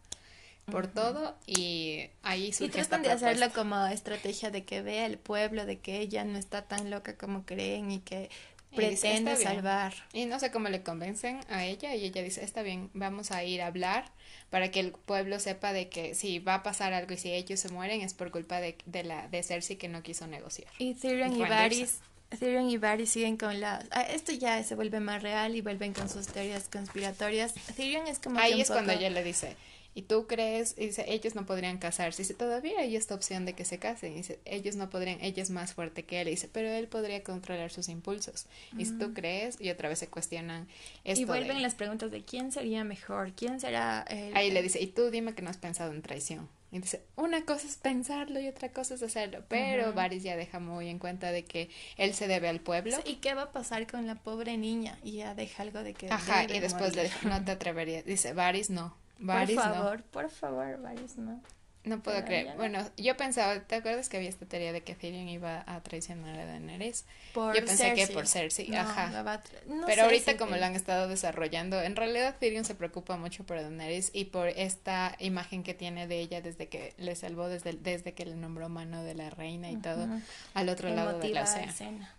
[0.71, 5.19] por todo y ahí surge Y tratan de hacerlo como estrategia de que vea el
[5.19, 8.31] pueblo, de que ella no está tan loca como creen y que
[8.75, 9.95] pretende salvar.
[10.13, 13.45] Y no sé cómo le convencen a ella y ella dice, está bien, vamos a
[13.45, 14.05] ir a hablar
[14.51, 17.61] para que el pueblo sepa de que si va a pasar algo y si ellos
[17.61, 20.71] se mueren es por culpa de, de la de Cersei que no quiso negociar.
[20.79, 22.01] Y Tyrion y, Varys
[22.39, 23.85] Tyrion y Varys siguen con la...
[23.91, 27.55] Ah, esto ya se vuelve más real y vuelven con sus teorías conspiratorias.
[27.77, 28.39] Tyrion es como...
[28.39, 29.57] Ahí es cuando ella le dice,
[29.93, 32.23] y tú crees, y dice, ellos no podrían casarse.
[32.23, 34.15] Dice, todavía hay esta opción de que se casen.
[34.15, 36.29] dice, ellos no podrían, ella es más fuerte que él.
[36.29, 38.47] dice, pero él podría controlar sus impulsos.
[38.79, 40.69] Y si tú crees, y otra vez se cuestionan
[41.05, 41.23] esto.
[41.23, 44.37] Y vuelven las preguntas de quién sería mejor, quién será el...
[44.37, 46.49] Ahí le dice, y tú dime que no has pensado en traición.
[46.73, 49.43] Y dice, una cosa es pensarlo y otra cosa es hacerlo.
[49.49, 52.97] Pero Varys ya deja muy en cuenta de que él se debe al pueblo.
[53.05, 54.97] ¿Y qué va a pasar con la pobre niña?
[55.03, 56.09] Y ya deja algo de que...
[56.11, 58.05] Ajá, y después le dice, no te atreverías.
[58.05, 61.41] Dice, Varys no, por favor, por favor, Varys no.
[61.83, 62.57] No puedo creer.
[62.57, 66.39] Bueno, yo pensaba, ¿te acuerdas que había esta teoría de que Tyrion iba a traicionar
[66.39, 67.07] a Daenerys?
[67.33, 69.41] Por yo pensé que por Cersei, ajá.
[69.87, 74.11] Pero ahorita como lo han estado desarrollando, en realidad Tyrion se preocupa mucho por Daenerys
[74.13, 78.27] y por esta imagen que tiene de ella desde que le salvó, desde, desde que
[78.27, 80.07] le nombró mano de la reina y todo,
[80.53, 82.15] al otro lado de la escena.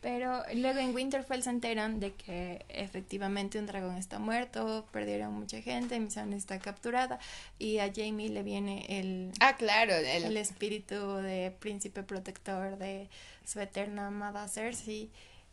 [0.00, 5.60] Pero luego en Winterfell se enteran de que efectivamente un dragón está muerto, perdieron mucha
[5.60, 7.18] gente, Missandei está capturada
[7.58, 9.32] y a Jamie le viene el...
[9.40, 13.08] Ah, claro, el, espíritu de príncipe protector de
[13.44, 15.10] su eterna amada Cersei.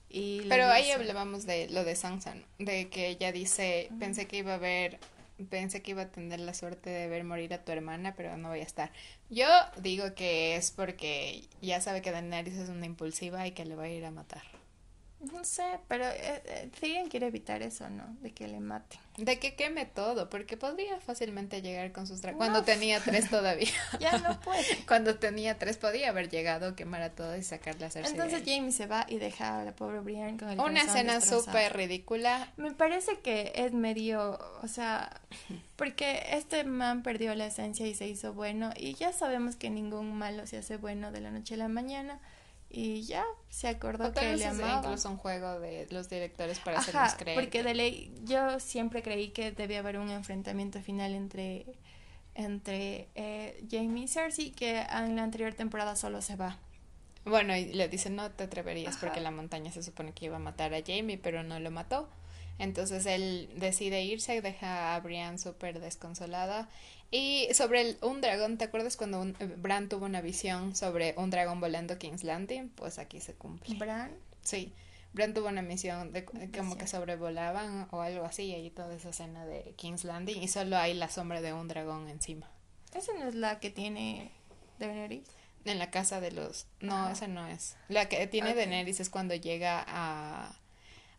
[0.10, 4.52] Y Pero ahí hablábamos de lo de Sansa, de que ella dice, pensé que iba
[4.52, 5.00] a haber
[5.50, 8.50] pensé que iba a tener la suerte de ver morir a tu hermana, pero no
[8.50, 8.92] voy a estar.
[9.30, 13.76] Yo digo que es porque ya sabe que Daenerys es una impulsiva y que le
[13.76, 14.44] va a ir a matar.
[15.32, 18.06] No sé, pero eh, eh quiere evitar eso, ¿no?
[18.22, 19.00] De que le mate.
[19.18, 22.48] De que queme todo, porque podría fácilmente llegar con sus dragones.
[22.48, 23.72] Cuando tenía tres todavía.
[24.00, 24.64] ya no puede.
[24.88, 28.12] Cuando tenía tres podía haber llegado, quemar a todo y sacar la Cersei.
[28.12, 31.76] Entonces Jamie se va y deja a la pobre Brienne con el Una escena súper
[31.76, 32.52] ridícula.
[32.58, 35.22] Me parece que es medio, o sea,
[35.76, 40.18] porque este man perdió la esencia y se hizo bueno y ya sabemos que ningún
[40.18, 42.20] malo se hace bueno de la noche a la mañana
[42.76, 44.82] y ya se acordó que le amaba.
[44.84, 47.40] incluso un juego de los directores para hacernos creer.
[47.40, 51.66] Porque de ley, yo siempre creí que debía haber un enfrentamiento final entre
[52.34, 56.58] entre eh, Jamie y Cersei que en la anterior temporada solo se va.
[57.24, 60.40] Bueno, y le dice no te atreverías porque la montaña se supone que iba a
[60.40, 62.10] matar a Jamie, pero no lo mató.
[62.60, 66.68] Entonces él decide irse, deja a Brienne súper desconsolada
[67.12, 71.30] y sobre un dragón, ¿te acuerdas cuando un, eh, Bran tuvo una visión sobre un
[71.30, 72.70] dragón volando King's Landing?
[72.70, 73.76] Pues aquí se cumple.
[73.76, 74.12] ¿Bran?
[74.42, 74.74] Sí.
[75.14, 79.46] Bran tuvo una misión de como que sobrevolaban o algo así, y toda esa escena
[79.46, 82.50] de King's Landing, y solo hay la sombra de un dragón encima.
[82.94, 84.32] ¿Esa no es la que tiene
[84.80, 85.30] Daenerys?
[85.64, 86.68] En la casa de los...
[86.80, 87.76] No, esa no es.
[87.88, 90.60] La que tiene Daenerys es cuando llega a...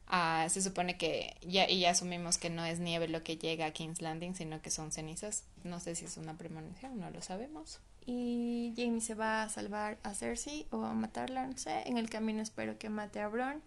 [0.09, 3.67] a se supone que ya, y ya asumimos que no es nieve lo que llega
[3.67, 5.45] a King's Landing, sino que son cenizas.
[5.65, 7.81] No sé si es una premonición, no lo sabemos.
[8.07, 11.83] Y Jamie se va a salvar a Cersei o a matarla, no sé.
[11.87, 13.63] En el camino espero que mate a Bron.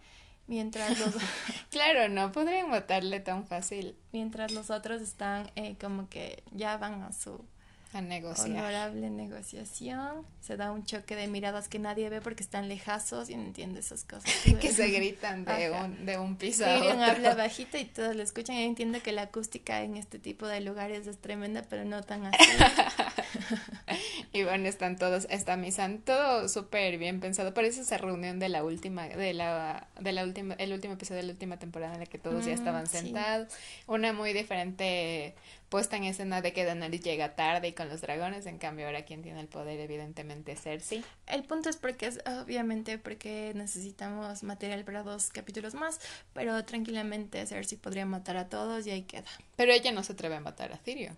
[0.47, 1.13] Mientras los...
[1.69, 3.97] claro, no podrían matarle tan fácil.
[4.13, 7.43] Mientras los otros están eh, como que ya van a su
[7.91, 8.49] a negociar.
[8.49, 10.25] Honorable negociación.
[10.41, 13.79] Se da un choque de miradas que nadie ve porque están lejazos y no entiende
[13.79, 14.31] esas cosas.
[14.61, 17.03] que se gritan de un, de un piso a otro.
[17.03, 18.55] habla bajito y todos lo escuchan.
[18.57, 22.27] Y entiendo que la acústica en este tipo de lugares es tremenda, pero no tan
[22.27, 22.37] así.
[24.33, 27.53] y bueno, están todos, está misa, todo súper bien pensado.
[27.55, 31.27] Parece esa reunión de la última, de la, de la última, el último episodio de
[31.27, 33.51] la última temporada en la que todos ya estaban sentados.
[33.87, 35.33] Una muy diferente
[35.69, 39.05] puesta en escena de que Daenerys llega tarde y con los dragones, en cambio ahora
[39.05, 41.03] quien tiene el poder evidentemente es Cersei.
[41.27, 45.99] El punto es porque es obviamente porque necesitamos material para dos capítulos más,
[46.33, 49.29] pero tranquilamente Cersei podría matar a todos y ahí queda.
[49.55, 51.15] Pero ella no se atreve a matar a Cirio.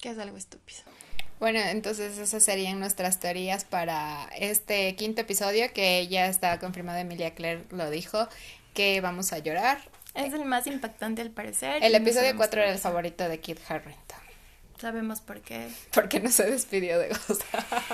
[0.00, 0.80] Que es algo estúpido.
[1.38, 7.34] Bueno, entonces esas serían nuestras teorías para este quinto episodio que ya está confirmado, Emilia
[7.34, 8.26] Claire lo dijo,
[8.72, 9.78] que vamos a llorar.
[10.16, 11.82] Es el más impactante al parecer.
[11.82, 14.18] El episodio 4 era el favorito de Kit Harrington.
[14.80, 15.68] Sabemos por qué.
[15.92, 17.42] Porque no se despidió de Ghost.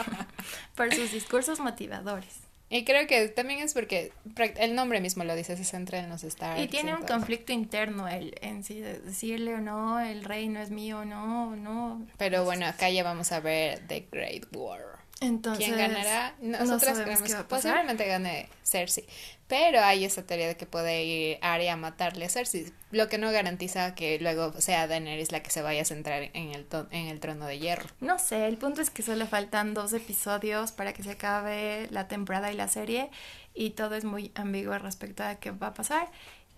[0.74, 2.40] por sus discursos motivadores.
[2.72, 4.12] Y creo que también es porque
[4.56, 6.62] el nombre mismo lo dice, se centra en los Starks.
[6.62, 10.70] Y tiene un conflicto interno él en de decirle o no, el rey no es
[10.70, 12.06] mío, o no, no.
[12.16, 15.01] Pero bueno, acá ya vamos a ver The Great War.
[15.22, 16.34] Entonces, ¿quién ganará?
[16.40, 19.06] Nosotras creemos posiblemente gane Cersei.
[19.48, 23.18] Pero hay esa teoría de que puede ir Arya a matarle a Cersei, lo que
[23.18, 27.08] no garantiza que luego sea Daenerys la que se vaya a centrar en el, en
[27.08, 27.88] el trono de hierro.
[28.00, 32.08] No sé, el punto es que solo faltan dos episodios para que se acabe la
[32.08, 33.10] temporada y la serie
[33.54, 36.08] y todo es muy ambiguo respecto a qué va a pasar.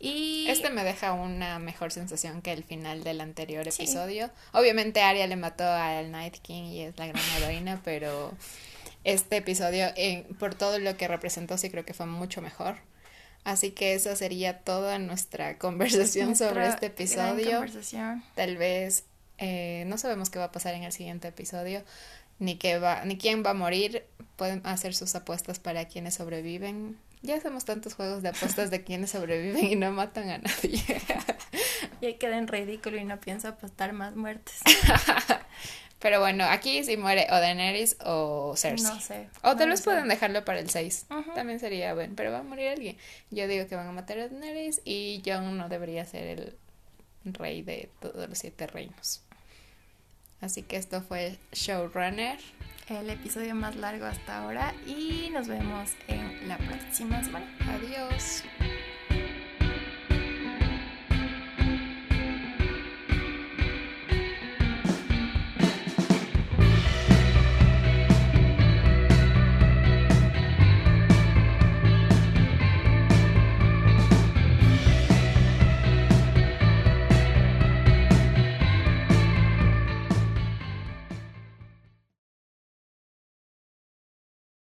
[0.04, 0.46] Y...
[0.50, 4.30] Este me deja una mejor sensación que el final del anterior episodio.
[4.52, 8.30] Obviamente Arya le mató al Night King y es la gran heroína, pero
[9.04, 12.76] este episodio, en, por todo lo que representó, sí creo que fue mucho mejor.
[13.44, 17.64] Así que esa sería toda nuestra conversación sobre este episodio.
[18.34, 19.04] Tal vez
[19.38, 21.82] eh, no sabemos qué va a pasar en el siguiente episodio,
[22.38, 24.04] ni qué va, ni quién va a morir.
[24.36, 26.98] Pueden hacer sus apuestas para quienes sobreviven.
[27.24, 30.82] Ya hacemos tantos juegos de apuestas de quienes sobreviven y no matan a nadie.
[32.02, 34.60] y ahí queda en ridículo y no pienso apostar más muertes.
[36.00, 38.92] Pero bueno, aquí si muere o Daenerys o Cersei.
[38.92, 39.28] No sé.
[39.42, 41.06] O tal vez pueden dejarlo para el 6.
[41.34, 42.98] También sería bueno, pero va a morir alguien.
[43.30, 46.58] Yo digo que van a matar a Daenerys y Jon no debería ser el
[47.24, 49.22] rey de todos los siete reinos.
[50.42, 52.38] Así que esto fue Showrunner.
[52.88, 57.46] El episodio más largo hasta ahora y nos vemos en la próxima semana.
[57.60, 58.44] Adiós.